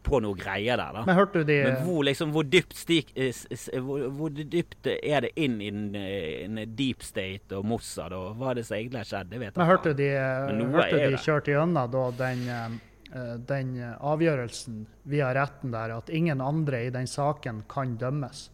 [0.05, 0.93] på noe greier der.
[0.93, 1.03] da.
[1.05, 3.33] Men hørte du de Men hvor, liksom, hvor, dypt stik, eh,
[3.81, 8.51] hvor, hvor dypt er det inn i en, eh, deep state og Mossad, og hva
[8.51, 9.29] er det som egentlig har skjedd?
[9.31, 10.09] Det vet jeg Men hørte du de,
[10.47, 15.97] Men noe hørte de kjørte gjennom da den, eh, den eh, avgjørelsen via retten der
[15.97, 18.51] at ingen andre i den saken kan dømmes?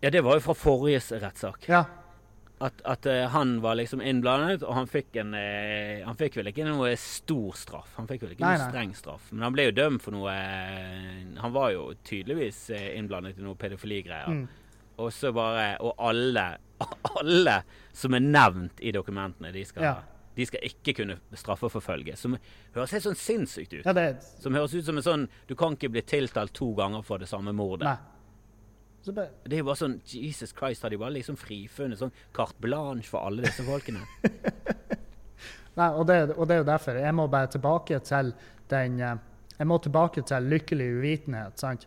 [0.00, 1.66] Ja, det var jo fra forrige rettssak.
[1.68, 1.84] Ja.
[2.60, 6.50] at, at eh, han var liksom innblandet, og han fikk en eh, Han fikk vel
[6.50, 7.94] ikke noe stor straff.
[7.96, 8.70] Han fikk vel ikke Nei, noe nei.
[8.72, 9.30] streng straff.
[9.32, 13.56] Men han ble jo dømt for noe eh, Han var jo tydeligvis innblandet i noe
[13.60, 14.28] pedofiligreier.
[14.28, 14.46] Mm.
[15.00, 16.46] Og så bare Og alle,
[17.20, 17.58] alle
[17.96, 19.94] som er nevnt i dokumentene, de skal, Ja.
[20.36, 22.16] de skal ikke kunne straffeforfølge.
[22.16, 22.36] Som
[22.76, 23.84] høres helt sånn sinnssykt ut.
[23.88, 27.04] Ja, det Som høres ut som en sånn Du kan ikke bli tiltalt to ganger
[27.04, 27.88] for det samme mordet.
[27.88, 28.16] Nei.
[29.02, 32.12] Så bare, Det er jo bare sånn Jesus Christ, har de bare liksom frifunnet sånn
[32.36, 34.02] carte blanche for alle disse folkene?
[35.78, 37.00] nei, og, det, og det er jo derfor.
[37.00, 38.34] Jeg må bare tilbake til
[38.72, 39.16] den eh,
[39.56, 41.86] Jeg må tilbake til lykkelig uvitenhet, sant?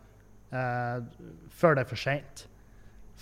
[0.54, 1.06] Eh,
[1.54, 2.46] før det er for seint.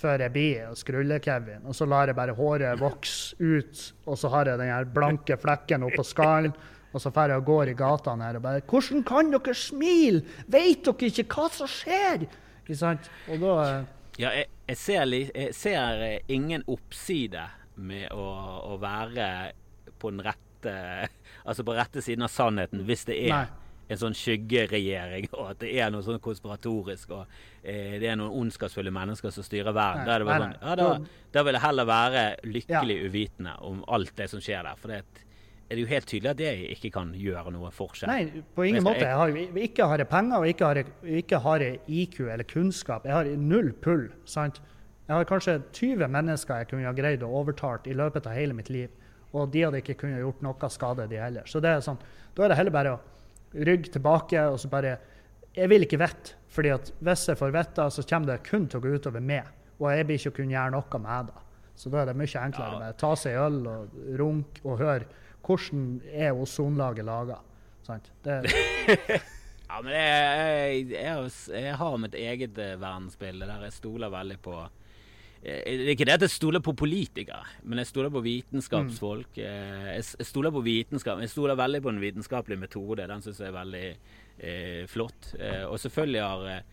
[0.01, 1.65] Før jeg blir skrulle-Kevin.
[1.67, 5.37] Og så lar jeg bare håret vokse ut, og så har jeg den her blanke
[5.39, 6.55] flekken oppå skallen.
[6.91, 10.23] Og så drar jeg og går i gatene her og bare 'Hvordan kan dere smile?
[10.47, 12.27] Vet dere ikke hva som skjer?'
[12.71, 13.09] Ikke sant?
[13.27, 13.81] Og da eh,
[14.21, 17.45] Ja, jeg, jeg, ser, jeg ser eh, ingen oppside
[17.81, 18.25] med å,
[18.71, 19.27] å være
[19.99, 20.73] på den rette
[21.47, 23.45] Altså på rette siden av sannheten, hvis det er Nei.
[23.91, 27.23] en sånn skyggeregjering, og at det er noe sånn konspiratorisk, og
[27.63, 30.05] eh, det er noen ondskapsfulle mennesker som styrer verden.
[30.05, 30.53] Da er det sånn.
[30.61, 30.91] Ja, da,
[31.33, 33.07] da vil jeg heller være lykkelig Ja.
[33.09, 34.77] uvitende om alt det som skjer der.
[34.79, 35.01] For det
[35.71, 38.07] er det jo helt tydelig at det ikke kan gjøre noe forskjell.
[38.11, 39.07] Nei, på ingen Jeg skal- måte.
[39.07, 40.85] Jeg har, ikke har jeg penger, og ikke har jeg,
[41.23, 43.05] ikke har jeg IQ eller kunnskap.
[43.05, 44.09] Jeg har null pull.
[44.25, 44.59] sant?
[45.07, 48.53] Jeg har kanskje 20 mennesker jeg kunne ha greid å overtalt i løpet av hele
[48.53, 48.89] mitt liv.
[49.33, 51.43] Og de hadde ikke kunnet gjort noe skade, de heller.
[51.45, 51.97] Så det er sånn,
[52.35, 52.99] da er det heller bare å
[53.55, 54.97] rygge tilbake og så bare
[55.55, 56.35] Jeg vil ikke vite.
[56.47, 59.43] fordi at hvis jeg får vite, så kommer det kun til å gå utover meg.
[59.81, 61.33] Og jeg blir ikke å kunne gjøre noe med det.
[61.75, 62.79] Så da er det mye enklere Ja.
[62.79, 65.05] bare ta seg øl og runk og høre
[65.45, 67.39] hvordan er ozonlaget laga.
[67.87, 68.11] Sant?
[68.23, 68.41] Det,
[69.71, 74.55] Ja, men jeg, jeg, jeg, har mitt eget eh, verdensbilde der jeg stoler veldig på
[74.59, 79.39] eh, Det er ikke det at jeg stoler på politikere, men jeg stoler på vitenskapsfolk.
[79.39, 81.23] Eh, Jeg, stoler på vitenskap.
[81.23, 83.07] Jeg stoler veldig på en vitenskapelig metode.
[83.07, 83.85] Den syns jeg er veldig
[84.43, 85.31] eh, flott.
[85.69, 86.63] Og selvfølgelig har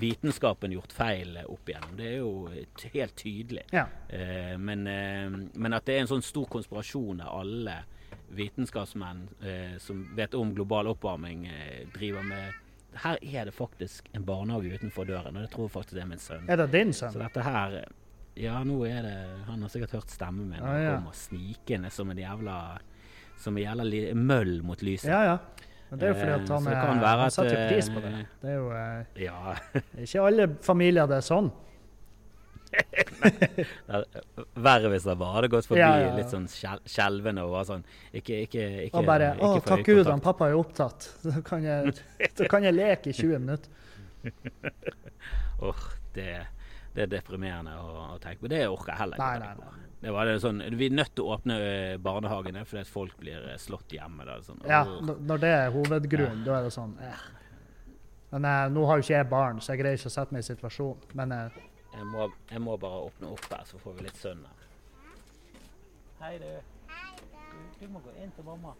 [0.00, 1.96] vitenskapen gjort feil opp igjennom.
[1.98, 2.48] Det er jo
[2.94, 3.64] helt tydelig.
[3.72, 3.86] ja.
[4.08, 7.76] Eh, men, eh, men at det er en sånn stor konspirasjon der alle
[8.36, 12.60] vitenskapsmenn eh, som vet om global oppvarming, eh, driver med
[13.02, 16.06] Her er det faktisk en barnehage utenfor døren, og det tror jeg faktisk det er
[16.12, 16.44] min sønn.
[16.48, 17.22] Er det din Så sønn?
[17.24, 17.92] dette her eh,
[18.36, 19.16] Ja, nå er det
[19.46, 20.60] Han har sikkert hørt stemmen min.
[20.62, 20.94] Ah, Han ja.
[20.98, 22.78] kommer snikende som en jævla
[23.38, 25.10] Som en jævla møll mot lyset.
[25.10, 25.38] Ja, ja.
[25.90, 28.04] Men det er jo fordi Eh, at han, så være han setter pris på eh,
[28.04, 28.26] det.
[28.42, 29.54] Det er jo eh, Ja.
[30.06, 31.50] ikke alle familier det er sånn.
[33.94, 34.04] Er
[34.64, 36.14] Verre hvis det bare hadde gått forbi Ja, ja, ja.
[36.18, 39.84] litt sånn skjel- skjelvende og var sånn Ikke, ikke, ikke Og bare ikke 'Å, takk
[39.86, 40.10] Gud, øyekontakt».
[40.12, 41.08] han pappa er opptatt.
[41.24, 41.94] Så kan jeg,
[42.34, 43.70] så kan jeg leke i 20 minutter.
[45.64, 45.82] Åh,
[46.14, 46.28] det,
[46.94, 48.50] det er deprimerende å, å tenke på.
[48.52, 49.30] Det orker jeg heller ikke.
[49.38, 49.80] Nei, nei, nei.
[50.04, 53.14] Det var det sånn, Vi er nødt til å åpne eh, barnehagene fordi at folk
[53.22, 54.26] blir eh, slått hjemme.
[54.28, 57.22] Da, sånn, Ja, når det er hovedgrunnen, da er det sånn eh.
[58.34, 60.42] Men eh, nå har jo ikke jeg barn, så jeg greier ikke å sette meg
[60.44, 61.08] i situasjonen.
[61.16, 61.62] Men eh,
[61.94, 64.66] jeg, må, jeg må bare åpne opp her, så får vi litt sønn her.
[66.20, 66.50] Hei, du.
[67.54, 68.74] Du, du må gå inn til mamma.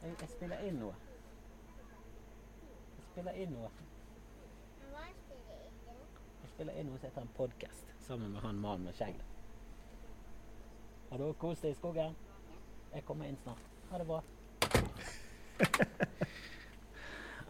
[0.00, 0.94] Jeg, jeg spiller inn noe.
[2.96, 3.70] Jeg spiller inn noe.
[6.40, 9.26] Jeg spiller inn noe som heter en podkast sammen med han mannen med skjegget.
[11.10, 12.16] Har du kost deg i skogen?
[12.94, 13.64] Jeg kommer inn snart.
[13.90, 14.22] Ha det bra.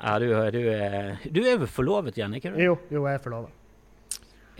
[0.02, 2.60] Ja, du, du, er- du er vel forlovet igjen, ikke du?
[2.62, 3.50] jo, jo, jeg er forlova.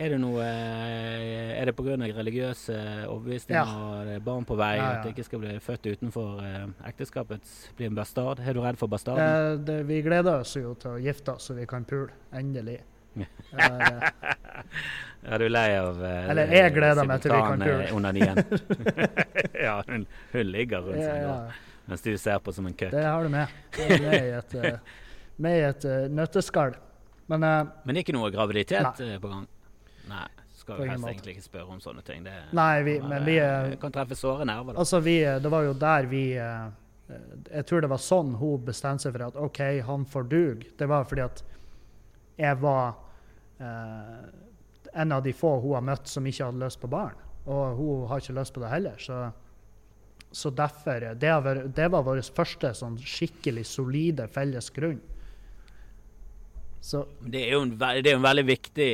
[0.01, 1.93] Er det noe eh, Er det pga.
[2.17, 2.73] religiøse
[3.05, 3.81] overbevisninger Ja.
[3.81, 4.91] og det er barn på vei, Ja, ja.
[4.97, 8.39] at du ikke skal bli født utenfor eh, ekteskapets Bli en bastard?
[8.41, 9.21] Er du redd for bastarden?
[9.21, 12.09] Det, det, vi gleder oss jo til å gifte oss, så vi kan pule.
[12.33, 12.79] Endelig.
[13.17, 14.09] Eh,
[15.31, 17.83] Er du lei av eh, Eller jeg gleder meg til vi kan pule.
[17.85, 18.41] eh, onanien?
[19.67, 22.93] ja, hun, hun ligger rundt seg nå, ja, mens du ser på som en køkk.
[22.95, 23.53] det har du med.
[23.77, 24.97] Det er med i et, eh,
[25.41, 26.75] med et uh, nøtteskall.
[27.31, 29.17] Men uh, Men ikke noe graviditet nei.
[29.23, 29.47] på gang?
[30.11, 30.27] Nei.
[30.61, 31.11] Skal vi helst måte.
[31.15, 32.21] egentlig ikke spørre om sånne ting.
[32.23, 33.37] Det Nei, vi- men vi
[33.81, 34.75] kan treffe såre nerver.
[34.75, 34.83] Da.
[34.83, 36.67] altså, vi, det var jo der vi eh,
[37.49, 40.67] Jeg tror det var sånn hun bestemte seg for at OK, han får dug.
[40.77, 41.41] Det var fordi at
[42.37, 42.93] jeg var
[43.57, 44.21] eh,
[44.93, 47.17] en av de få hun har møtt som ikke hadde lyst på barn.
[47.49, 49.01] Og hun har ikke lyst på det heller.
[49.01, 49.17] Så,
[50.31, 55.01] så derfor Det, vært, det var vår første sånn skikkelig solide felles grunn.
[56.81, 58.87] Så Det er jo en, ve- det er en veldig viktig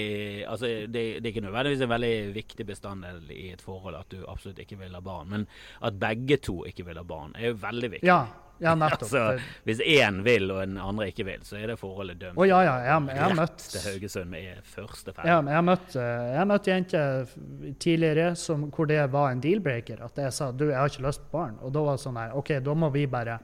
[0.52, 4.26] altså det, det er ikke nødvendigvis en veldig viktig bestanddel i et forhold at du
[4.28, 5.46] absolutt ikke vil ha barn, men
[5.88, 8.10] at begge to ikke vil ha barn, er jo veldig viktig.
[8.10, 8.26] ja,
[8.60, 9.08] ja nettopp.
[9.08, 12.36] Altså, hvis én vil og den andre ikke vil, så er det forholdet dømt.
[12.42, 12.76] Å ja, ja.
[12.90, 15.30] Jeg, jeg har møtt til Haugesund med første ferd.
[15.30, 17.36] Ja, jeg har møtt, eh, jeg møtt jenter
[17.80, 20.02] tidligere som, hvor det var en deal-breaker.
[20.04, 21.56] At jeg sa du, jeg har ikke lyst på barn.
[21.64, 23.38] Og da var det sånn her OK, da må vi bare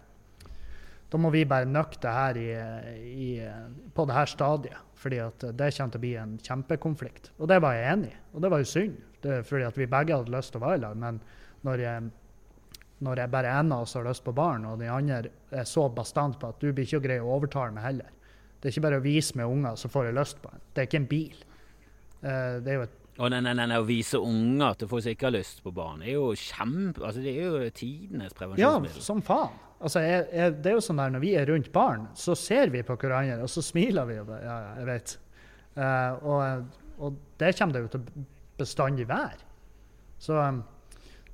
[1.14, 2.47] da må vi bare nøkke det her i,
[3.05, 3.28] i,
[3.93, 4.80] på det her stadiet.
[4.97, 7.32] fordi at det kommer til å bli en kjempekonflikt.
[7.38, 8.20] Og det var jeg enig i.
[8.34, 10.80] Og det var jo synd, det fordi at vi begge hadde lyst til å være
[10.80, 10.95] i lag.
[10.97, 11.20] Men
[11.68, 12.07] når jeg,
[13.03, 15.86] når jeg bare en av oss har lyst på barn, og den andre er så
[15.91, 18.09] bastant på at du blir ikke å greie å overtale meg heller
[18.57, 20.66] Det er ikke bare å vise meg unger, så får jeg lyst på en.
[20.72, 21.45] Det er ikke en bil.
[22.24, 25.14] Eh, det er jo et nei, nei, nei, nei, å vise unger til folk som
[25.14, 27.03] ikke har lyst på barn, er jo kjempe...
[27.03, 28.97] Altså, det er jo tidenes prevensjonsmiddel.
[28.97, 29.59] Ja, som faen.
[29.84, 32.71] Altså, jeg, jeg, det er jo sånn der, Når vi er rundt barn, så ser
[32.71, 34.19] vi på hverandre, og så smiler vi.
[34.21, 35.17] Og ja, jeg vet.
[35.73, 38.27] Uh, og, og det kommer det jo til
[38.57, 39.43] bestandig være.
[40.23, 40.63] Så um,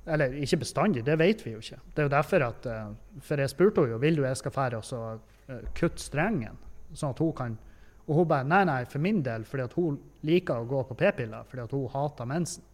[0.06, 1.78] Eller ikke bestandig, det vet vi jo ikke.
[1.94, 2.92] Det er jo derfor at uh,
[3.22, 6.56] For jeg spurte henne jo vil du jeg skal fære og eh, kutte strengen,
[6.92, 7.58] sånn at hun kan
[8.06, 10.96] Og hun bare nei, nei, for min del, fordi at hun liker å gå på
[10.98, 12.64] p-piller fordi at hun hater mensen.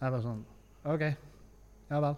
[0.00, 0.44] Jeg var sånn
[0.84, 1.04] OK,
[1.90, 2.16] ja vel.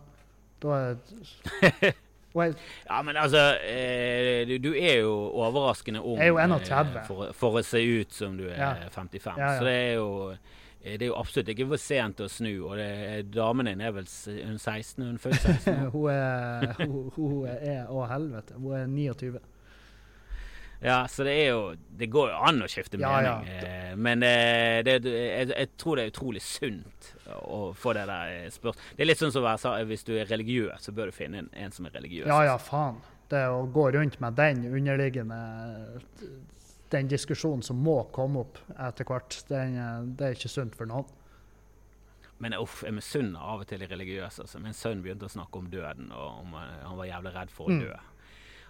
[0.62, 1.97] Da er
[2.35, 2.55] jeg,
[2.91, 6.97] Ja, men altså eh, du, du er jo overraskende ung Jeg er jo 31.
[6.97, 8.70] eh, for, for å se ut som du er Ja.
[8.91, 9.39] 55.
[9.39, 9.59] Ja, ja.
[9.59, 12.53] Så det er jo eh, det er jo absolutt ikke for sent å snu.
[12.68, 12.91] Og det,
[13.35, 15.03] damen din er vel hun 16?
[15.03, 15.81] Hun er født 16?
[15.97, 18.55] hun er hun, hun er Å, helvete.
[18.61, 19.41] Hun er 29.
[20.85, 21.61] Ja, så det er jo
[21.97, 23.37] Det går jo an å skifte Ja, ja.
[23.41, 23.64] mening.
[23.64, 27.12] eh, Men eh, det, det, jeg, jeg tror det er utrolig sunt
[27.49, 28.83] å få det der spørsmålet.
[28.97, 31.39] Det er litt sånn som jeg sa- hvis du er religiøs, så bør du finne
[31.39, 32.27] en, en som er religiøs.
[32.29, 33.01] Ja, ja, faen.
[33.29, 35.41] Det å gå rundt med den underliggende
[36.91, 40.87] Den diskusjonen som må komme opp etter hvert, den, eh, det er ikke sunt for
[40.87, 41.09] noen.
[42.39, 44.45] Men uff, jeg misunner av og til de religiøse.
[44.45, 44.61] Altså.
[44.61, 47.66] Min sønn begynte å snakke om døden, og om, eh, han var jævlig redd for
[47.72, 47.95] å dø.
[47.97, 48.12] Mm.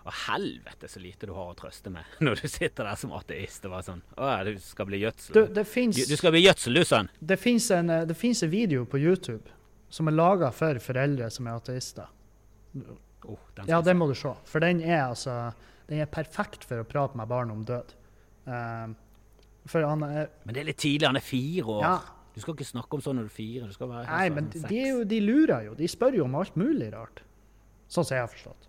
[0.07, 3.65] Og helvete så lite du har å trøste med når du sitter der som ateist
[3.67, 5.35] og bare sånn Å ja, du skal bli gjødsel.
[5.35, 7.11] Du, det fins Du, du skal bli gjødsel, du, sønn.
[7.19, 9.57] det finnes en, eh, det finnes en video på YouTube
[9.91, 12.09] som er laga for foreldre som er ateister.
[13.27, 14.33] Oh, den Ja, den må du se.
[14.47, 15.55] For den er altså
[15.87, 17.93] Den er perfekt for å prate med barn om død.
[18.47, 18.97] Um,
[19.71, 21.07] for han er Men det er litt tidlig.
[21.07, 21.83] Han er fire år.
[21.85, 21.97] Ja.
[22.35, 23.69] Du skal ikke snakke om sånn når du er fire.
[23.71, 25.77] Du skal være Nei, men de, de lurer jo.
[25.79, 27.23] De spør jo om alt mulig rart.
[27.89, 28.67] Sånn som jeg har forstått.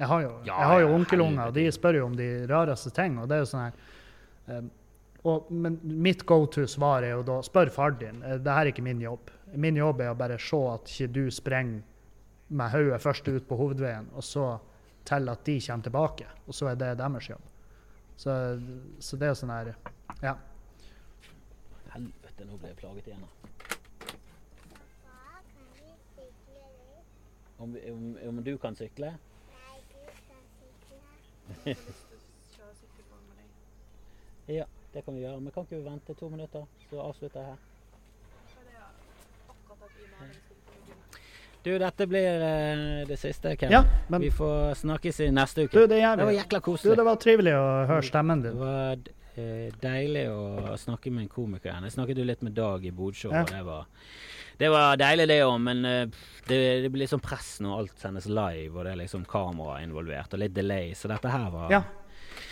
[0.00, 2.92] Jeg har jo, Ja, jeg har jo onkelunger, og de spør jo om de rareste
[2.96, 3.18] ting.
[3.20, 3.74] Og det er jo sånn her
[4.48, 4.68] eh,
[5.28, 8.22] og, Men mitt go to-svar er jo da spør far din.
[8.24, 9.30] Eh, det her er ikke min jobb.
[9.60, 11.82] Min jobb er å bare se at ikke du sprenger
[12.50, 14.46] med hodet først ut på hovedveien, og så
[15.06, 16.26] til at de kommer tilbake.
[16.48, 17.44] Og så er det deres jobb.
[18.16, 18.32] Så,
[19.00, 19.74] så det er sånn her
[20.20, 20.34] Ja.
[21.94, 23.22] Helvete, nå ble jeg plaget igjen.
[27.60, 29.12] Om, om, om du kan sykle?
[29.50, 29.98] Nei, du
[30.28, 31.00] kan sykle.
[34.50, 35.40] Ja, det kan vi gjøre.
[35.40, 37.66] Men kan ikke vi vente to minutter, så avslutter jeg her.
[41.62, 43.72] Du, dette blir uh, det siste, Ken.
[43.72, 45.76] ja men Vi får snakkes i neste uke.
[45.76, 46.90] du, det det var jækla koselig.
[46.90, 48.56] Du, det var trivelig å høre stemmen din.
[48.56, 51.84] Det var uh, deilig å snakke med en komiker igjen.
[51.84, 53.42] Jeg snakket jo litt med Dag i Bodsjå, Ja.
[53.44, 53.84] og det var,
[54.60, 58.26] det var deilig det òg, men eh, det, det blir sånn press når alt sendes
[58.28, 61.82] live, og det er liksom kamera involvert, og litt delay, så dette her var Ja.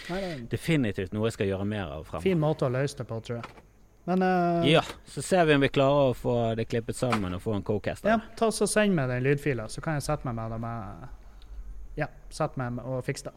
[0.08, 2.24] Nei, det definitivt noe jeg skal gjøre mer av fremover.
[2.24, 3.64] fin måte å løse det på, tror jeg.
[4.08, 4.64] Men uh...
[4.64, 7.66] Ja, så ser vi om vi klarer å få det klippet sammen og få en
[7.66, 8.08] co-cast.
[8.08, 11.98] ja, ta så send meg den lydfila, så kan jeg sette meg med det med
[12.00, 13.34] Ja, sette meg og fikse det.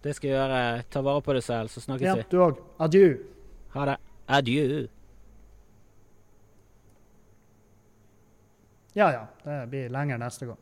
[0.00, 0.62] Det skal jeg gjøre.
[0.88, 2.64] Ta vare på deg selv, så snakkes Ja, du òg.
[2.80, 3.12] Adjø.
[3.74, 3.98] Ha det.
[4.32, 4.86] Adjø.
[9.00, 10.58] Ja ja, det blir lenger neste gang.